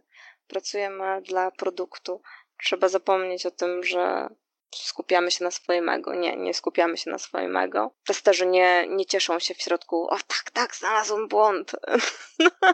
Pracujemy 0.48 1.22
dla 1.22 1.52
produktu. 1.52 2.22
Trzeba 2.64 2.90
zapomnieć 2.90 3.46
o 3.46 3.52
tym, 3.52 3.84
że 3.84 4.30
skupiamy 4.76 5.32
się 5.32 5.44
na 5.44 5.52
swoim 5.52 5.90
ego. 5.90 6.16
Nie, 6.16 6.38
nie 6.38 6.54
skupiamy 6.54 6.98
się 6.98 7.10
na 7.10 7.18
swoim 7.18 7.58
ego. 7.58 7.96
Testerzy 8.06 8.46
nie, 8.46 8.88
nie 8.88 9.06
cieszą 9.06 9.40
się 9.40 9.54
w 9.54 9.62
środku, 9.62 10.08
o 10.08 10.18
tak, 10.28 10.52
tak, 10.54 10.76
znalazłem 10.76 11.28
błąd. 11.28 11.72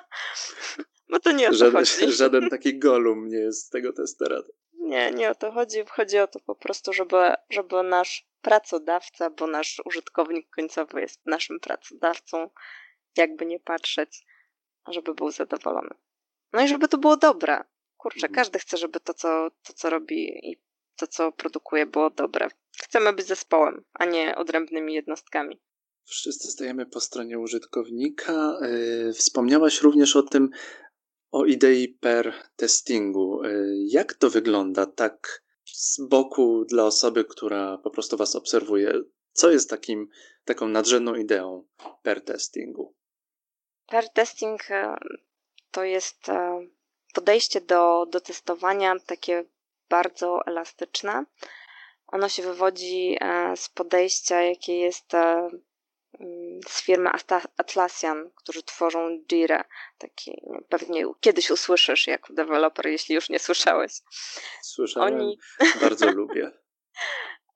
Bo 1.10 1.20
to 1.20 1.32
nie 1.32 1.48
o 1.48 1.52
to 1.52 1.58
żaden, 1.58 1.86
chodzi. 1.86 2.12
Żaden 2.12 2.50
taki 2.50 2.80
golum 2.80 3.28
nie 3.28 3.38
jest 3.38 3.66
z 3.66 3.70
tego 3.70 3.94
testera. 3.94 4.42
Nie, 4.94 5.12
nie 5.12 5.32
o 5.32 5.36
to 5.36 5.52
chodzi. 5.52 5.84
Chodzi 5.90 6.20
o 6.20 6.28
to 6.28 6.40
po 6.40 6.56
prostu, 6.56 6.94
żeby, 6.94 7.34
żeby 7.50 7.84
nasz 7.84 8.28
pracodawca, 8.42 9.30
bo 9.30 9.48
nasz 9.48 9.82
użytkownik 9.86 10.50
końcowy 10.50 11.02
jest 11.02 11.26
naszym 11.26 11.60
pracodawcą, 11.60 12.50
jakby 13.18 13.46
nie 13.46 13.60
patrzeć, 13.60 14.26
żeby 14.88 15.14
był 15.14 15.32
zadowolony. 15.32 15.96
No 16.54 16.62
i 16.64 16.68
żeby 16.68 16.88
to 16.88 16.98
było 16.98 17.18
dobre. 17.18 17.64
Kurczę, 17.98 18.28
mhm. 18.28 18.34
każdy 18.34 18.60
chce, 18.60 18.78
żeby 18.78 19.00
to 19.00 19.14
co, 19.14 19.52
to, 19.64 19.74
co 19.74 19.90
robi 19.90 20.50
i 20.52 20.62
to, 20.96 21.08
co 21.08 21.32
produkuje, 21.32 21.86
było 21.86 22.10
dobre. 22.10 22.48
Chcemy 22.84 23.14
być 23.14 23.28
zespołem, 23.28 23.84
a 23.94 24.06
nie 24.06 24.36
odrębnymi 24.36 24.94
jednostkami. 24.94 25.62
Wszyscy 26.06 26.52
stajemy 26.52 26.86
po 26.86 27.00
stronie 27.00 27.40
użytkownika. 27.40 28.58
Yy, 28.62 29.14
wspomniałaś 29.14 29.82
również 29.82 30.16
o 30.16 30.24
tym, 30.24 30.50
o 31.34 31.46
idei 31.46 31.88
per 31.88 32.34
testingu. 32.56 33.44
Yy, 33.44 33.76
jak 33.88 34.14
to 34.14 34.30
wygląda 34.30 34.86
tak 34.86 35.44
z 35.66 36.02
boku 36.02 36.66
dla 36.66 36.86
osoby, 36.86 37.26
która 37.26 37.78
po 37.78 37.90
prostu 37.90 38.18
was 38.18 38.36
obserwuje, 38.36 38.94
co 39.34 39.52
jest 39.52 39.70
takim, 39.70 40.10
taką 40.46 40.68
nadrzędną 40.68 41.16
ideą 41.16 41.68
per 42.04 42.22
testingu? 42.22 42.96
Per 43.88 44.10
testing 44.10 44.72
e, 44.72 44.96
to 45.72 45.84
jest 45.84 46.30
e, 46.30 46.68
podejście 47.14 47.62
do, 47.62 48.06
do 48.06 48.20
testowania 48.20 48.96
takie 49.06 49.46
bardzo 49.90 50.40
elastyczne. 50.46 51.26
Ono 52.08 52.30
się 52.30 52.44
wywodzi 52.44 53.18
e, 53.22 53.58
z 53.58 53.70
podejścia, 53.70 54.42
jakie 54.42 54.80
jest 54.80 55.12
z 56.68 56.82
firmy 56.82 57.10
Atlassian, 57.58 58.32
którzy 58.36 58.64
tworzą 58.64 59.20
Jira. 59.28 59.64
Taki, 59.98 60.42
pewnie 60.70 61.06
kiedyś 61.20 61.52
usłyszysz 61.52 62.08
jako 62.08 62.34
deweloper, 62.34 62.88
jeśli 62.88 63.16
już 63.16 63.30
nie 63.30 63.40
słyszałeś. 63.40 64.02
Słyszałem, 64.62 65.14
Oni... 65.14 65.40
bardzo 65.82 66.12
lubię. 66.12 66.52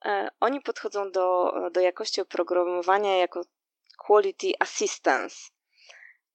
E, 0.06 0.30
oni 0.40 0.62
podchodzą 0.62 1.12
do, 1.12 1.54
do 1.72 1.82
jakości 1.82 2.22
oprogramowania 2.22 3.18
jako 3.18 3.42
quality 3.98 4.52
assistance. 4.60 5.36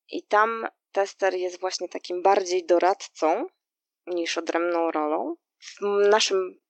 I 0.08 0.22
tam 0.22 0.66
tester 0.92 1.34
jest 1.34 1.60
właśnie 1.60 1.88
takim 1.88 2.22
bardziej 2.22 2.66
doradcą 2.66 3.46
niż 4.06 4.38
odrębną 4.38 4.90
rolą. 4.90 5.36
W 5.80 6.08
naszym 6.08 6.61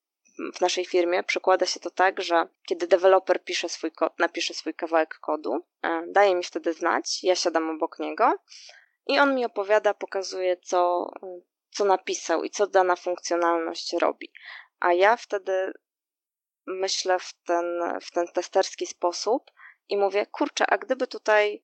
w 0.55 0.61
naszej 0.61 0.85
firmie 0.85 1.23
przekłada 1.23 1.67
się 1.67 1.81
to 1.81 1.91
tak, 1.91 2.23
że 2.23 2.49
kiedy 2.67 2.87
deweloper 2.87 3.45
pisze 3.45 3.69
swój 3.69 3.93
kod, 3.93 4.19
napisze 4.19 4.55
swój 4.55 4.75
kawałek 4.75 5.19
kodu, 5.19 5.65
e, 5.83 6.03
daje 6.07 6.35
mi 6.35 6.43
wtedy 6.43 6.73
znać, 6.73 7.25
ja 7.25 7.35
siadam 7.35 7.71
obok 7.71 7.99
niego 7.99 8.35
i 9.07 9.19
on 9.19 9.35
mi 9.35 9.45
opowiada, 9.45 9.95
pokazuje, 9.95 10.57
co, 10.57 11.11
co 11.71 11.85
napisał 11.85 12.45
i 12.45 12.51
co 12.51 12.67
dana 12.67 12.97
funkcjonalność 12.97 13.93
robi. 13.93 14.33
A 14.81 14.93
ja 14.93 15.17
wtedy 15.17 15.73
myślę 16.67 17.19
w 17.19 17.35
ten, 17.45 17.83
w 18.03 18.11
ten 18.11 18.29
testerski 18.29 18.87
sposób 18.87 19.51
i 19.89 19.97
mówię, 19.97 20.27
kurczę, 20.27 20.65
a 20.69 20.79
gdyby 20.79 21.07
tutaj 21.07 21.63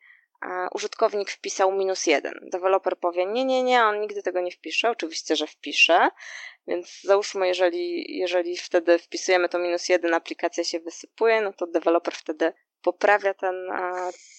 użytkownik 0.75 1.31
wpisał 1.31 1.73
minus 1.73 2.07
jeden. 2.07 2.35
Deweloper 2.43 2.99
powie, 2.99 3.27
nie, 3.27 3.45
nie, 3.45 3.63
nie, 3.63 3.85
on 3.85 4.01
nigdy 4.01 4.23
tego 4.23 4.41
nie 4.41 4.51
wpisze. 4.51 4.91
Oczywiście, 4.91 5.37
że 5.37 5.47
wpisze, 5.47 6.11
więc 6.67 7.01
załóżmy, 7.03 7.49
jeżeli, 7.49 8.19
jeżeli 8.19 8.57
wtedy 8.57 8.99
wpisujemy 8.99 9.49
to 9.49 9.59
minus 9.59 9.89
jeden, 9.89 10.15
aplikacja 10.15 10.65
się 10.65 10.81
wysypuje, 10.81 11.41
no 11.41 11.53
to 11.53 11.67
deweloper 11.67 12.15
wtedy 12.15 12.53
poprawia 12.83 13.35
ten, 13.35 13.69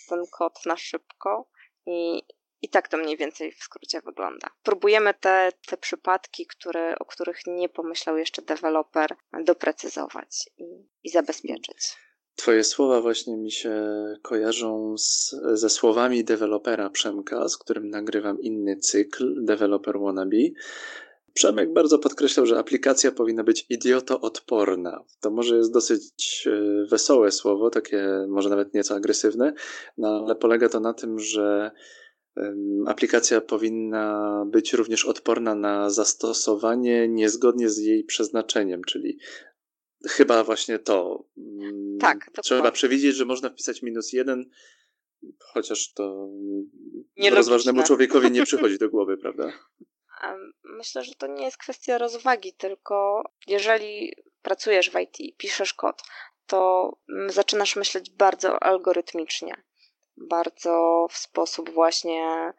ten 0.10 0.24
kod 0.32 0.66
na 0.66 0.78
szybko 0.78 1.50
i, 1.86 2.22
i 2.62 2.70
tak 2.70 2.88
to 2.88 2.98
mniej 2.98 3.18
więcej 3.18 3.52
w 3.52 3.64
skrócie 3.64 4.02
wygląda. 4.02 4.48
Próbujemy 4.64 5.14
te, 5.14 5.52
te 5.68 5.78
przypadki, 5.78 6.46
które, 6.46 7.00
o 7.00 7.06
których 7.06 7.40
nie 7.48 7.70
pomyślał 7.70 8.18
jeszcze 8.18 8.42
deweloper, 8.42 9.16
doprecyzować 9.44 10.50
i, 10.58 10.64
i 11.04 11.10
zabezpieczyć. 11.10 11.98
Twoje 12.40 12.64
słowa 12.64 13.02
właśnie 13.02 13.38
mi 13.38 13.52
się 13.52 13.84
kojarzą 14.22 14.98
z, 14.98 15.36
ze 15.54 15.70
słowami 15.70 16.24
dewelopera 16.24 16.90
Przemka, 16.90 17.50
z 17.50 17.58
którym 17.58 17.90
nagrywam 17.90 18.42
inny 18.42 18.78
cykl, 18.78 19.46
Developer 19.46 20.00
Wannabe. 20.00 20.38
Przemek 21.34 21.74
bardzo 21.74 22.00
podkreślał, 22.00 22.46
że 22.46 22.60
aplikacja 22.60 23.12
powinna 23.12 23.44
być 23.44 23.66
idioto-odporna. 23.70 25.04
To 25.22 25.32
może 25.32 25.58
jest 25.58 25.74
dosyć 25.74 26.48
e, 26.48 26.86
wesołe 26.86 27.32
słowo, 27.32 27.70
takie 27.70 28.26
może 28.28 28.50
nawet 28.50 28.74
nieco 28.74 28.96
agresywne, 28.96 29.54
no 29.98 30.24
ale 30.26 30.36
polega 30.36 30.70
to 30.70 30.80
na 30.80 30.94
tym, 30.94 31.20
że 31.20 31.72
aplikacja 32.86 33.42
powinna 33.42 34.46
być 34.48 34.74
również 34.74 35.06
odporna 35.06 35.56
na 35.56 35.90
zastosowanie 35.90 37.08
niezgodnie 37.08 37.70
z 37.70 37.78
jej 37.78 38.04
przeznaczeniem, 38.04 38.84
czyli 38.84 39.18
chyba 40.08 40.44
właśnie 40.44 40.80
to. 40.80 41.26
Mm, 41.38 41.98
tak, 42.00 42.32
to 42.34 42.42
Trzeba 42.42 42.72
przewidzieć, 42.72 43.16
że 43.16 43.26
można 43.26 43.50
wpisać 43.50 43.82
minus 43.82 44.14
jeden, 44.14 44.50
chociaż 45.40 45.94
to 45.94 46.30
rozważnemu 47.32 47.84
człowiekowi 47.84 48.32
nie 48.32 48.44
przychodzi 48.44 48.78
do 48.78 48.90
głowy, 48.90 49.18
prawda? 49.18 49.52
Myślę, 50.64 51.04
że 51.04 51.16
to 51.16 51.28
nie 51.28 51.46
jest 51.46 51.58
kwestia 51.58 51.98
rozwagi, 51.98 52.54
tylko 52.54 53.24
jeżeli 53.48 54.14
pracujesz 54.42 54.90
w 54.90 55.00
IT, 55.00 55.38
piszesz 55.38 55.74
kod, 55.74 56.02
to 56.46 56.92
zaczynasz 57.28 57.76
myśleć 57.76 58.12
bardzo 58.12 58.64
algorytmicznie, 58.64 59.64
bardzo 60.18 61.08
w 61.12 61.18
sposób 61.18 61.70
właśnie 61.70 62.54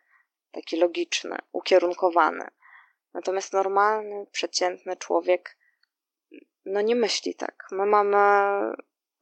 taki 0.51 0.77
logiczny, 0.77 1.37
ukierunkowany. 1.53 2.49
Natomiast 3.15 3.53
normalny, 3.53 4.27
przeciętny 4.33 4.97
człowiek 4.97 5.57
no 6.65 6.81
nie 6.81 6.97
myśli 6.97 7.35
tak. 7.35 7.67
My 7.71 7.87
mamy, 7.87 8.17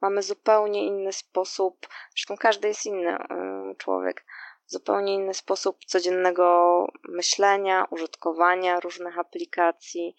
mamy 0.01 0.21
zupełnie 0.21 0.85
inny 0.85 1.13
sposób, 1.13 1.87
zresztą 2.15 2.37
każdy 2.37 2.67
jest 2.67 2.85
inny 2.85 3.15
y, 3.15 3.75
człowiek, 3.77 4.25
zupełnie 4.65 5.13
inny 5.13 5.33
sposób 5.33 5.77
codziennego 5.85 6.85
myślenia, 7.09 7.85
użytkowania 7.91 8.79
różnych 8.79 9.19
aplikacji. 9.19 10.15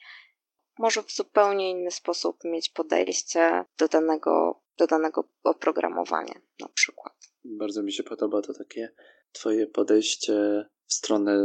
Może 0.78 1.02
w 1.02 1.12
zupełnie 1.12 1.70
inny 1.70 1.90
sposób 1.90 2.36
mieć 2.44 2.68
podejście 2.68 3.64
do 3.78 3.88
danego, 3.88 4.62
do 4.78 4.86
danego 4.86 5.28
oprogramowania, 5.42 6.34
na 6.60 6.68
przykład. 6.68 7.14
Bardzo 7.44 7.82
mi 7.82 7.92
się 7.92 8.02
podoba 8.02 8.42
to 8.42 8.54
takie 8.54 8.92
Twoje 9.32 9.66
podejście 9.66 10.64
w 10.86 10.92
stronę 10.94 11.38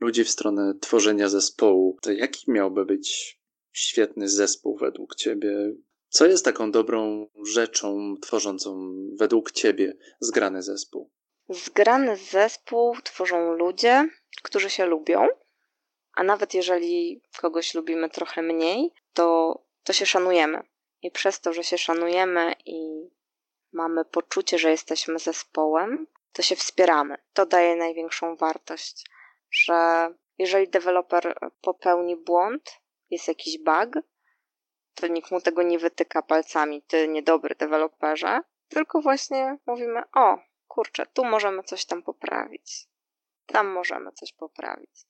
ludzi, 0.00 0.24
w 0.24 0.30
stronę 0.30 0.74
tworzenia 0.80 1.28
zespołu. 1.28 1.98
To 2.02 2.12
jaki 2.12 2.50
miałby 2.50 2.84
być 2.84 3.40
świetny 3.76 4.28
zespół 4.28 4.76
według 4.76 5.14
ciebie? 5.14 5.72
Co 6.08 6.26
jest 6.26 6.44
taką 6.44 6.70
dobrą 6.70 7.26
rzeczą 7.44 8.14
tworzącą 8.22 8.94
według 9.18 9.52
ciebie 9.52 9.96
zgrany 10.20 10.62
zespół? 10.62 11.10
Zgrany 11.48 12.16
zespół 12.16 12.96
tworzą 13.04 13.52
ludzie, 13.52 14.08
którzy 14.42 14.70
się 14.70 14.86
lubią, 14.86 15.26
a 16.14 16.22
nawet 16.22 16.54
jeżeli 16.54 17.22
kogoś 17.40 17.74
lubimy 17.74 18.10
trochę 18.10 18.42
mniej, 18.42 18.92
to, 19.12 19.58
to 19.84 19.92
się 19.92 20.06
szanujemy. 20.06 20.62
I 21.02 21.10
przez 21.10 21.40
to, 21.40 21.52
że 21.52 21.64
się 21.64 21.78
szanujemy 21.78 22.52
i 22.64 23.08
mamy 23.72 24.04
poczucie, 24.04 24.58
że 24.58 24.70
jesteśmy 24.70 25.18
zespołem, 25.18 26.06
to 26.32 26.42
się 26.42 26.56
wspieramy. 26.56 27.16
To 27.32 27.46
daje 27.46 27.76
największą 27.76 28.36
wartość, 28.36 29.06
że 29.50 30.08
jeżeli 30.38 30.68
deweloper 30.68 31.38
popełni 31.60 32.16
błąd, 32.16 32.80
jest 33.10 33.28
jakiś 33.28 33.58
bug, 33.58 34.04
to 34.94 35.06
nikt 35.06 35.30
mu 35.30 35.40
tego 35.40 35.62
nie 35.62 35.78
wytyka 35.78 36.22
palcami, 36.22 36.82
ty 36.82 37.08
niedobry 37.08 37.54
deweloperze, 37.54 38.40
tylko 38.68 39.00
właśnie 39.00 39.58
mówimy, 39.66 40.02
o, 40.14 40.38
kurczę, 40.68 41.06
tu 41.06 41.24
możemy 41.24 41.62
coś 41.62 41.84
tam 41.84 42.02
poprawić, 42.02 42.86
tam 43.46 43.66
możemy 43.66 44.12
coś 44.12 44.32
poprawić. 44.32 45.06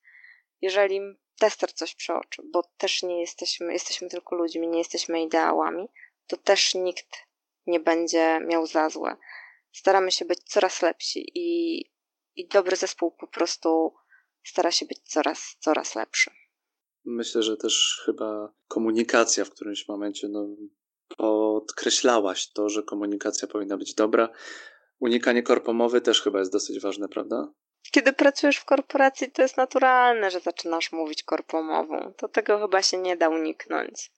Jeżeli 0.60 1.00
tester 1.38 1.72
coś 1.72 1.94
przeoczy, 1.94 2.42
bo 2.52 2.62
też 2.62 3.02
nie 3.02 3.20
jesteśmy, 3.20 3.72
jesteśmy 3.72 4.08
tylko 4.08 4.36
ludźmi, 4.36 4.68
nie 4.68 4.78
jesteśmy 4.78 5.22
ideałami, 5.22 5.88
to 6.26 6.36
też 6.36 6.74
nikt 6.74 7.26
nie 7.66 7.80
będzie 7.80 8.40
miał 8.40 8.66
za 8.66 8.88
złe. 8.88 9.16
Staramy 9.72 10.12
się 10.12 10.24
być 10.24 10.42
coraz 10.42 10.82
lepsi 10.82 11.26
i, 11.34 11.80
i 12.36 12.48
dobry 12.48 12.76
zespół 12.76 13.10
po 13.10 13.26
prostu 13.26 13.94
stara 14.44 14.70
się 14.70 14.86
być 14.86 14.98
coraz, 15.02 15.56
coraz 15.60 15.94
lepszy. 15.94 16.30
Myślę, 17.06 17.42
że 17.42 17.56
też 17.56 18.02
chyba 18.04 18.52
komunikacja 18.68 19.44
w 19.44 19.50
którymś 19.50 19.88
momencie 19.88 20.28
no, 20.28 20.48
podkreślałaś 21.16 22.52
to, 22.52 22.68
że 22.68 22.82
komunikacja 22.82 23.48
powinna 23.48 23.76
być 23.76 23.94
dobra. 23.94 24.28
Unikanie 25.00 25.42
korpomowy 25.42 26.00
też 26.00 26.22
chyba 26.22 26.38
jest 26.38 26.52
dosyć 26.52 26.80
ważne, 26.80 27.08
prawda? 27.08 27.52
Kiedy 27.92 28.12
pracujesz 28.12 28.56
w 28.56 28.64
korporacji, 28.64 29.30
to 29.30 29.42
jest 29.42 29.56
naturalne, 29.56 30.30
że 30.30 30.40
zaczynasz 30.40 30.92
mówić 30.92 31.22
korpomową. 31.22 32.12
To 32.16 32.28
tego 32.28 32.58
chyba 32.58 32.82
się 32.82 32.98
nie 32.98 33.16
da 33.16 33.28
uniknąć. 33.28 34.12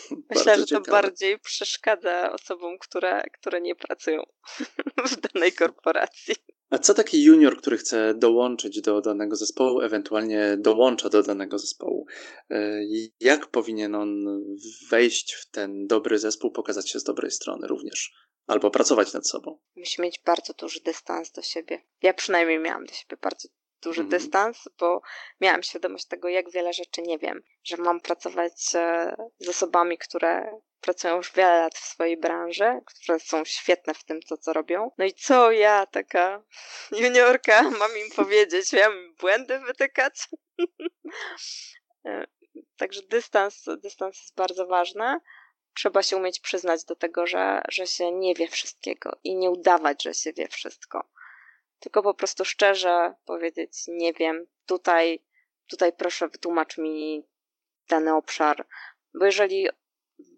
Myślę, 0.30 0.58
że 0.58 0.66
to 0.66 0.80
bardziej 0.80 1.38
przeszkadza 1.38 2.32
osobom, 2.32 2.78
które, 2.78 3.22
które 3.32 3.60
nie 3.60 3.74
pracują 3.74 4.22
w 5.10 5.20
danej 5.20 5.52
korporacji. 5.52 6.34
A 6.72 6.78
co 6.78 6.94
taki 6.94 7.24
junior, 7.24 7.56
który 7.56 7.78
chce 7.78 8.14
dołączyć 8.14 8.80
do 8.80 9.00
danego 9.00 9.36
zespołu, 9.36 9.80
ewentualnie 9.80 10.56
dołącza 10.58 11.08
do 11.08 11.22
danego 11.22 11.58
zespołu? 11.58 12.06
E, 12.50 12.80
jak 13.20 13.46
powinien 13.46 13.94
on 13.94 14.24
wejść 14.90 15.34
w 15.34 15.50
ten 15.50 15.86
dobry 15.86 16.18
zespół, 16.18 16.50
pokazać 16.50 16.90
się 16.90 17.00
z 17.00 17.04
dobrej 17.04 17.30
strony 17.30 17.66
również? 17.66 18.12
Albo 18.46 18.70
pracować 18.70 19.12
nad 19.12 19.28
sobą? 19.28 19.58
Musi 19.76 20.02
mieć 20.02 20.20
bardzo 20.26 20.52
duży 20.52 20.80
dystans 20.84 21.32
do 21.32 21.42
siebie. 21.42 21.82
Ja 22.02 22.14
przynajmniej 22.14 22.58
miałam 22.58 22.84
do 22.84 22.94
siebie 22.94 23.16
bardzo 23.22 23.48
duży 23.82 24.00
mhm. 24.00 24.20
dystans, 24.20 24.68
bo 24.78 25.02
miałam 25.40 25.62
świadomość 25.62 26.06
tego, 26.06 26.28
jak 26.28 26.50
wiele 26.50 26.72
rzeczy 26.72 27.02
nie 27.02 27.18
wiem, 27.18 27.42
że 27.64 27.76
mam 27.76 28.00
pracować 28.00 28.74
e, 28.74 29.16
z 29.38 29.48
osobami, 29.48 29.98
które 29.98 30.60
pracują 30.80 31.16
już 31.16 31.32
wiele 31.32 31.58
lat 31.58 31.74
w 31.74 31.84
swojej 31.84 32.16
branży, 32.16 32.80
które 32.86 33.20
są 33.20 33.44
świetne 33.44 33.94
w 33.94 34.04
tym, 34.04 34.20
co, 34.22 34.36
co 34.36 34.52
robią. 34.52 34.90
No 34.98 35.04
i 35.04 35.12
co 35.12 35.52
ja, 35.52 35.86
taka 35.86 36.42
juniorka, 37.02 37.62
mam 37.80 37.98
im 37.98 38.10
powiedzieć? 38.16 38.72
Miałam 38.72 39.14
błędy 39.14 39.60
wytykać? 39.60 40.28
E, 42.06 42.26
Także 42.76 43.02
dystans, 43.02 43.64
dystans 43.82 44.18
jest 44.18 44.34
bardzo 44.34 44.66
ważny. 44.66 45.18
Trzeba 45.74 46.02
się 46.02 46.16
umieć 46.16 46.40
przyznać 46.40 46.84
do 46.84 46.96
tego, 46.96 47.26
że, 47.26 47.62
że 47.68 47.86
się 47.86 48.12
nie 48.12 48.34
wie 48.34 48.48
wszystkiego 48.48 49.18
i 49.24 49.36
nie 49.36 49.50
udawać, 49.50 50.02
że 50.02 50.14
się 50.14 50.32
wie 50.32 50.48
wszystko. 50.48 51.08
Tylko 51.82 52.02
po 52.02 52.14
prostu 52.14 52.44
szczerze 52.44 53.14
powiedzieć, 53.24 53.84
nie 53.88 54.12
wiem, 54.12 54.46
tutaj, 54.66 55.24
tutaj 55.66 55.92
proszę 55.92 56.28
wytłumacz 56.28 56.78
mi 56.78 57.26
dany 57.88 58.14
obszar, 58.14 58.66
bo 59.14 59.24
jeżeli 59.24 59.68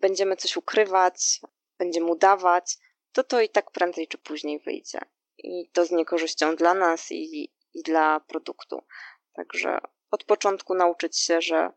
będziemy 0.00 0.36
coś 0.36 0.56
ukrywać, 0.56 1.40
będziemy 1.78 2.06
udawać, 2.06 2.76
to 3.12 3.24
to 3.24 3.40
i 3.40 3.48
tak 3.48 3.70
prędzej 3.70 4.08
czy 4.08 4.18
później 4.18 4.60
wyjdzie. 4.60 4.98
I 5.38 5.70
to 5.72 5.84
z 5.84 5.90
niekorzyścią 5.90 6.56
dla 6.56 6.74
nas 6.74 7.12
i, 7.12 7.52
i 7.74 7.82
dla 7.82 8.20
produktu. 8.20 8.84
Także 9.32 9.78
od 10.10 10.24
początku 10.24 10.74
nauczyć 10.74 11.18
się, 11.18 11.40
że 11.40 11.70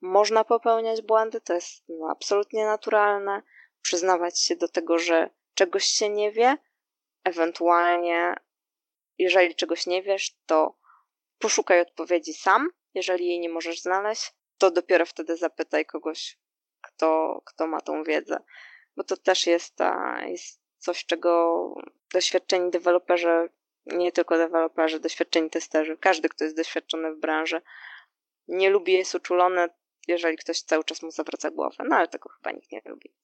można 0.00 0.44
popełniać 0.44 1.02
błędy, 1.02 1.40
to 1.40 1.54
jest 1.54 1.84
no, 1.88 2.08
absolutnie 2.10 2.64
naturalne. 2.64 3.42
Przyznawać 3.82 4.40
się 4.40 4.56
do 4.56 4.68
tego, 4.68 4.98
że 4.98 5.30
czegoś 5.54 5.84
się 5.84 6.08
nie 6.08 6.32
wie, 6.32 6.56
ewentualnie, 7.24 8.34
jeżeli 9.18 9.54
czegoś 9.54 9.86
nie 9.86 10.02
wiesz, 10.02 10.36
to 10.46 10.78
poszukaj 11.38 11.80
odpowiedzi 11.80 12.34
sam. 12.34 12.70
Jeżeli 12.94 13.26
jej 13.26 13.40
nie 13.40 13.48
możesz 13.48 13.80
znaleźć, 13.80 14.32
to 14.58 14.70
dopiero 14.70 15.06
wtedy 15.06 15.36
zapytaj 15.36 15.86
kogoś, 15.86 16.38
kto, 16.80 17.40
kto 17.44 17.66
ma 17.66 17.80
tą 17.80 18.02
wiedzę. 18.02 18.38
Bo 18.96 19.04
to 19.04 19.16
też 19.16 19.46
jest, 19.46 19.76
ta, 19.76 20.20
jest 20.26 20.60
coś, 20.78 21.06
czego 21.06 21.74
doświadczeni 22.12 22.70
deweloperzy, 22.70 23.48
nie 23.86 24.12
tylko 24.12 24.38
deweloperzy, 24.38 25.00
doświadczeni 25.00 25.50
testerzy, 25.50 25.96
każdy, 25.96 26.28
kto 26.28 26.44
jest 26.44 26.56
doświadczony 26.56 27.14
w 27.14 27.20
branży, 27.20 27.62
nie 28.48 28.70
lubi, 28.70 28.92
jest 28.92 29.14
uczulony, 29.14 29.68
jeżeli 30.08 30.36
ktoś 30.36 30.60
cały 30.60 30.84
czas 30.84 31.02
mu 31.02 31.10
zawraca 31.10 31.50
głowę. 31.50 31.84
No 31.88 31.96
ale 31.96 32.08
tego 32.08 32.28
chyba 32.28 32.50
nikt 32.50 32.72
nie 32.72 32.82
lubi. 32.84 33.14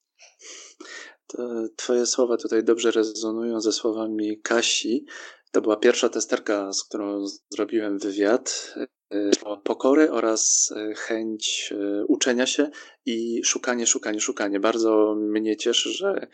To 1.27 1.67
twoje 1.75 2.05
słowa 2.05 2.37
tutaj 2.37 2.63
dobrze 2.63 2.91
rezonują 2.91 3.61
ze 3.61 3.71
słowami 3.71 4.41
Kasi. 4.41 5.05
To 5.51 5.61
była 5.61 5.77
pierwsza 5.77 6.09
testerka, 6.09 6.73
z 6.73 6.83
którą 6.83 7.25
zrobiłem 7.49 7.99
wywiad. 7.99 8.75
E, 9.11 9.31
pokory 9.63 10.11
oraz 10.11 10.73
e, 10.75 10.93
chęć 10.95 11.73
e, 11.77 12.05
uczenia 12.05 12.45
się 12.45 12.69
i 13.05 13.41
szukanie, 13.43 13.87
szukanie, 13.87 14.19
szukanie. 14.19 14.59
Bardzo 14.59 15.15
mnie 15.17 15.57
cieszy, 15.57 15.89
że 15.89 16.27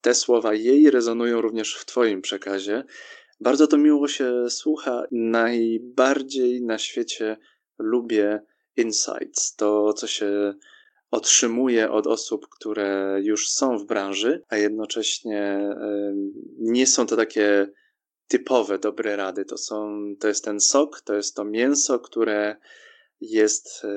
te 0.00 0.14
słowa 0.14 0.54
jej 0.54 0.90
rezonują 0.90 1.40
również 1.40 1.74
w 1.74 1.84
Twoim 1.84 2.22
przekazie. 2.22 2.84
Bardzo 3.40 3.66
to 3.66 3.78
miło 3.78 4.08
się 4.08 4.50
słucha. 4.50 5.02
Najbardziej 5.10 6.62
na 6.62 6.78
świecie 6.78 7.36
lubię 7.78 8.42
insights, 8.76 9.56
to 9.56 9.92
co 9.92 10.06
się 10.06 10.54
otrzymuje 11.16 11.90
od 11.90 12.06
osób, 12.06 12.48
które 12.48 13.18
już 13.22 13.50
są 13.50 13.78
w 13.78 13.86
branży, 13.86 14.44
a 14.48 14.56
jednocześnie 14.56 15.70
nie 16.58 16.86
są 16.86 17.06
to 17.06 17.16
takie 17.16 17.68
typowe 18.28 18.78
dobre 18.78 19.16
rady. 19.16 19.44
To, 19.44 19.58
są, 19.58 20.04
to 20.20 20.28
jest 20.28 20.44
ten 20.44 20.60
sok, 20.60 21.00
to 21.00 21.14
jest 21.14 21.36
to 21.36 21.44
mięso, 21.44 21.98
które 21.98 22.56
jest 23.20 23.84
e, 23.84 23.88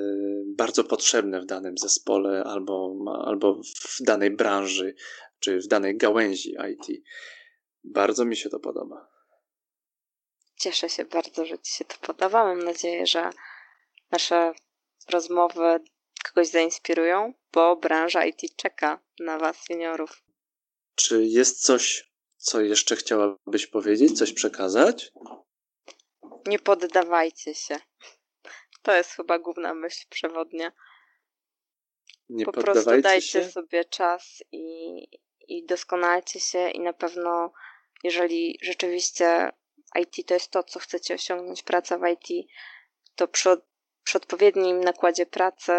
bardzo 0.46 0.84
potrzebne 0.84 1.42
w 1.42 1.46
danym 1.46 1.78
zespole 1.78 2.44
albo, 2.44 2.96
albo 3.26 3.62
w 3.64 4.02
danej 4.02 4.32
branży, 4.32 4.96
czy 5.40 5.60
w 5.60 5.68
danej 5.68 5.98
gałęzi 5.98 6.56
IT. 6.72 7.04
Bardzo 7.84 8.26
mi 8.26 8.36
się 8.36 8.50
to 8.50 8.60
podoba. 8.60 9.08
Cieszę 10.56 10.90
się 10.90 11.06
bardzo, 11.06 11.46
że 11.46 11.60
Ci 11.60 11.74
się 11.74 11.86
to 11.86 11.96
podoba. 12.08 12.44
Mam 12.44 12.64
nadzieję, 12.64 13.06
że 13.06 13.30
nasze 14.12 14.54
rozmowy 15.12 15.80
kogoś 16.24 16.48
zainspirują, 16.48 17.34
bo 17.54 17.76
branża 17.76 18.26
IT 18.26 18.56
czeka 18.56 19.00
na 19.20 19.38
Was, 19.38 19.58
seniorów. 19.58 20.24
Czy 20.96 21.26
jest 21.26 21.62
coś, 21.62 22.12
co 22.38 22.62
jeszcze 22.62 22.96
chciałabyś 22.96 23.68
powiedzieć, 23.68 24.18
coś 24.18 24.34
przekazać? 24.34 25.12
Nie 26.48 26.60
poddawajcie 26.60 27.56
się. 27.56 27.80
To 28.82 28.96
jest 28.96 29.12
chyba 29.12 29.40
główna 29.40 29.74
myśl 29.74 30.06
przewodnia. 30.10 30.72
Nie 32.30 32.46
po 32.46 32.52
prostu 32.52 33.02
dajcie 33.02 33.22
się? 33.22 33.52
sobie 33.52 33.86
czas 33.86 34.44
i, 34.52 35.04
i 35.48 35.66
doskonalcie 35.66 36.40
się 36.40 36.70
i 36.70 36.80
na 36.80 36.94
pewno 36.94 37.52
jeżeli 38.04 38.60
rzeczywiście 38.62 39.52
IT 40.00 40.28
to 40.28 40.34
jest 40.34 40.52
to, 40.52 40.64
co 40.64 40.80
chcecie 40.80 41.14
osiągnąć, 41.14 41.64
praca 41.64 41.98
w 41.98 42.02
IT, 42.08 42.48
to 43.16 43.28
przy, 43.28 43.58
przy 44.04 44.18
odpowiednim 44.18 44.80
nakładzie 44.80 45.26
pracy 45.26 45.72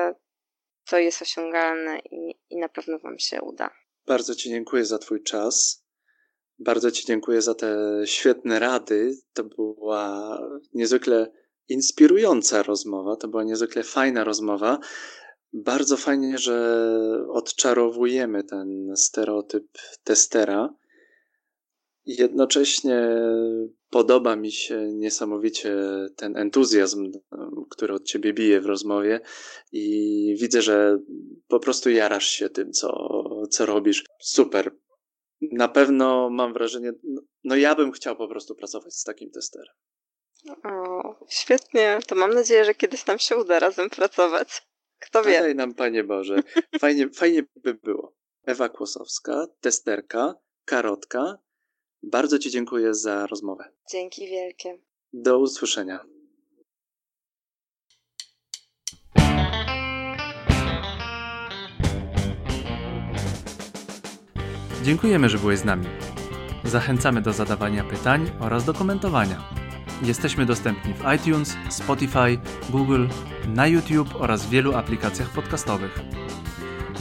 to 0.90 0.98
jest 0.98 1.22
osiągalne 1.22 1.98
i, 1.98 2.34
i 2.50 2.56
na 2.56 2.68
pewno 2.68 2.98
Wam 2.98 3.18
się 3.18 3.42
uda. 3.42 3.70
Bardzo 4.06 4.34
Ci 4.34 4.48
dziękuję 4.48 4.84
za 4.84 4.98
Twój 4.98 5.22
czas. 5.22 5.84
Bardzo 6.58 6.90
Ci 6.90 7.06
dziękuję 7.06 7.42
za 7.42 7.54
te 7.54 8.02
świetne 8.04 8.58
rady. 8.58 9.12
To 9.32 9.44
była 9.44 10.38
niezwykle 10.74 11.32
inspirująca 11.68 12.62
rozmowa, 12.62 13.16
to 13.16 13.28
była 13.28 13.44
niezwykle 13.44 13.82
fajna 13.82 14.24
rozmowa. 14.24 14.78
Bardzo 15.52 15.96
fajnie, 15.96 16.38
że 16.38 16.86
odczarowujemy 17.28 18.44
ten 18.44 18.92
stereotyp 18.96 19.66
testera. 20.04 20.74
Jednocześnie 22.18 23.08
podoba 23.90 24.36
mi 24.36 24.52
się 24.52 24.92
niesamowicie 24.92 25.76
ten 26.16 26.36
entuzjazm, 26.36 27.12
który 27.70 27.94
od 27.94 28.04
ciebie 28.04 28.32
bije 28.32 28.60
w 28.60 28.66
rozmowie 28.66 29.20
i 29.72 30.36
widzę, 30.40 30.62
że 30.62 30.98
po 31.48 31.60
prostu 31.60 31.90
jarasz 31.90 32.28
się 32.28 32.48
tym, 32.48 32.72
co, 32.72 32.90
co 33.50 33.66
robisz. 33.66 34.04
Super. 34.20 34.76
Na 35.40 35.68
pewno 35.68 36.30
mam 36.30 36.52
wrażenie, 36.52 36.92
no, 37.02 37.22
no 37.44 37.56
ja 37.56 37.74
bym 37.74 37.92
chciał 37.92 38.16
po 38.16 38.28
prostu 38.28 38.54
pracować 38.54 38.94
z 38.94 39.04
takim 39.04 39.30
testerem. 39.30 39.74
O, 40.64 41.26
świetnie. 41.28 41.98
To 42.06 42.14
mam 42.14 42.34
nadzieję, 42.34 42.64
że 42.64 42.74
kiedyś 42.74 43.06
nam 43.06 43.18
się 43.18 43.36
uda 43.36 43.58
razem 43.58 43.90
pracować. 43.90 44.62
Kto 44.98 45.22
wie. 45.22 45.40
Daj 45.40 45.54
nam, 45.54 45.74
Panie 45.74 46.04
Boże. 46.04 46.42
Fajnie, 46.80 47.08
fajnie 47.08 47.42
by 47.56 47.74
było. 47.74 48.14
Ewa 48.46 48.68
Kłosowska, 48.68 49.46
testerka, 49.60 50.34
karotka. 50.64 51.38
Bardzo 52.02 52.38
Ci 52.38 52.50
dziękuję 52.50 52.94
za 52.94 53.26
rozmowę. 53.26 53.64
Dzięki 53.90 54.26
wielkie. 54.26 54.78
Do 55.12 55.38
usłyszenia. 55.38 56.00
Dziękujemy, 64.84 65.28
że 65.28 65.38
byłeś 65.38 65.58
z 65.58 65.64
nami. 65.64 65.86
Zachęcamy 66.64 67.22
do 67.22 67.32
zadawania 67.32 67.84
pytań 67.84 68.30
oraz 68.40 68.64
do 68.64 68.74
komentowania. 68.74 69.44
Jesteśmy 70.02 70.46
dostępni 70.46 70.94
w 70.94 71.04
iTunes, 71.16 71.56
Spotify, 71.70 72.38
Google, 72.70 73.06
na 73.48 73.66
YouTube 73.66 74.14
oraz 74.14 74.46
w 74.46 74.50
wielu 74.50 74.74
aplikacjach 74.74 75.34
podcastowych. 75.34 75.98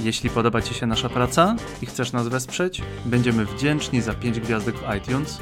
Jeśli 0.04 0.30
podoba 0.30 0.62
Ci 0.62 0.74
się 0.74 0.86
nasza 0.86 1.10
praca 1.10 1.56
i 1.82 1.86
chcesz 1.86 2.12
nas 2.12 2.28
wesprzeć, 2.28 2.82
będziemy 3.06 3.46
wdzięczni 3.46 4.02
za 4.02 4.14
5 4.14 4.40
gwiazdek 4.40 4.76
w 4.76 4.96
iTunes, 4.98 5.42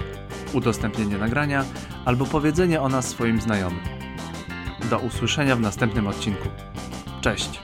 udostępnienie 0.53 1.17
nagrania 1.17 1.65
albo 2.05 2.25
powiedzenie 2.25 2.81
o 2.81 2.89
nas 2.89 3.07
swoim 3.07 3.41
znajomym. 3.41 3.79
Do 4.89 4.99
usłyszenia 4.99 5.55
w 5.55 5.61
następnym 5.61 6.07
odcinku. 6.07 6.49
Cześć! 7.21 7.59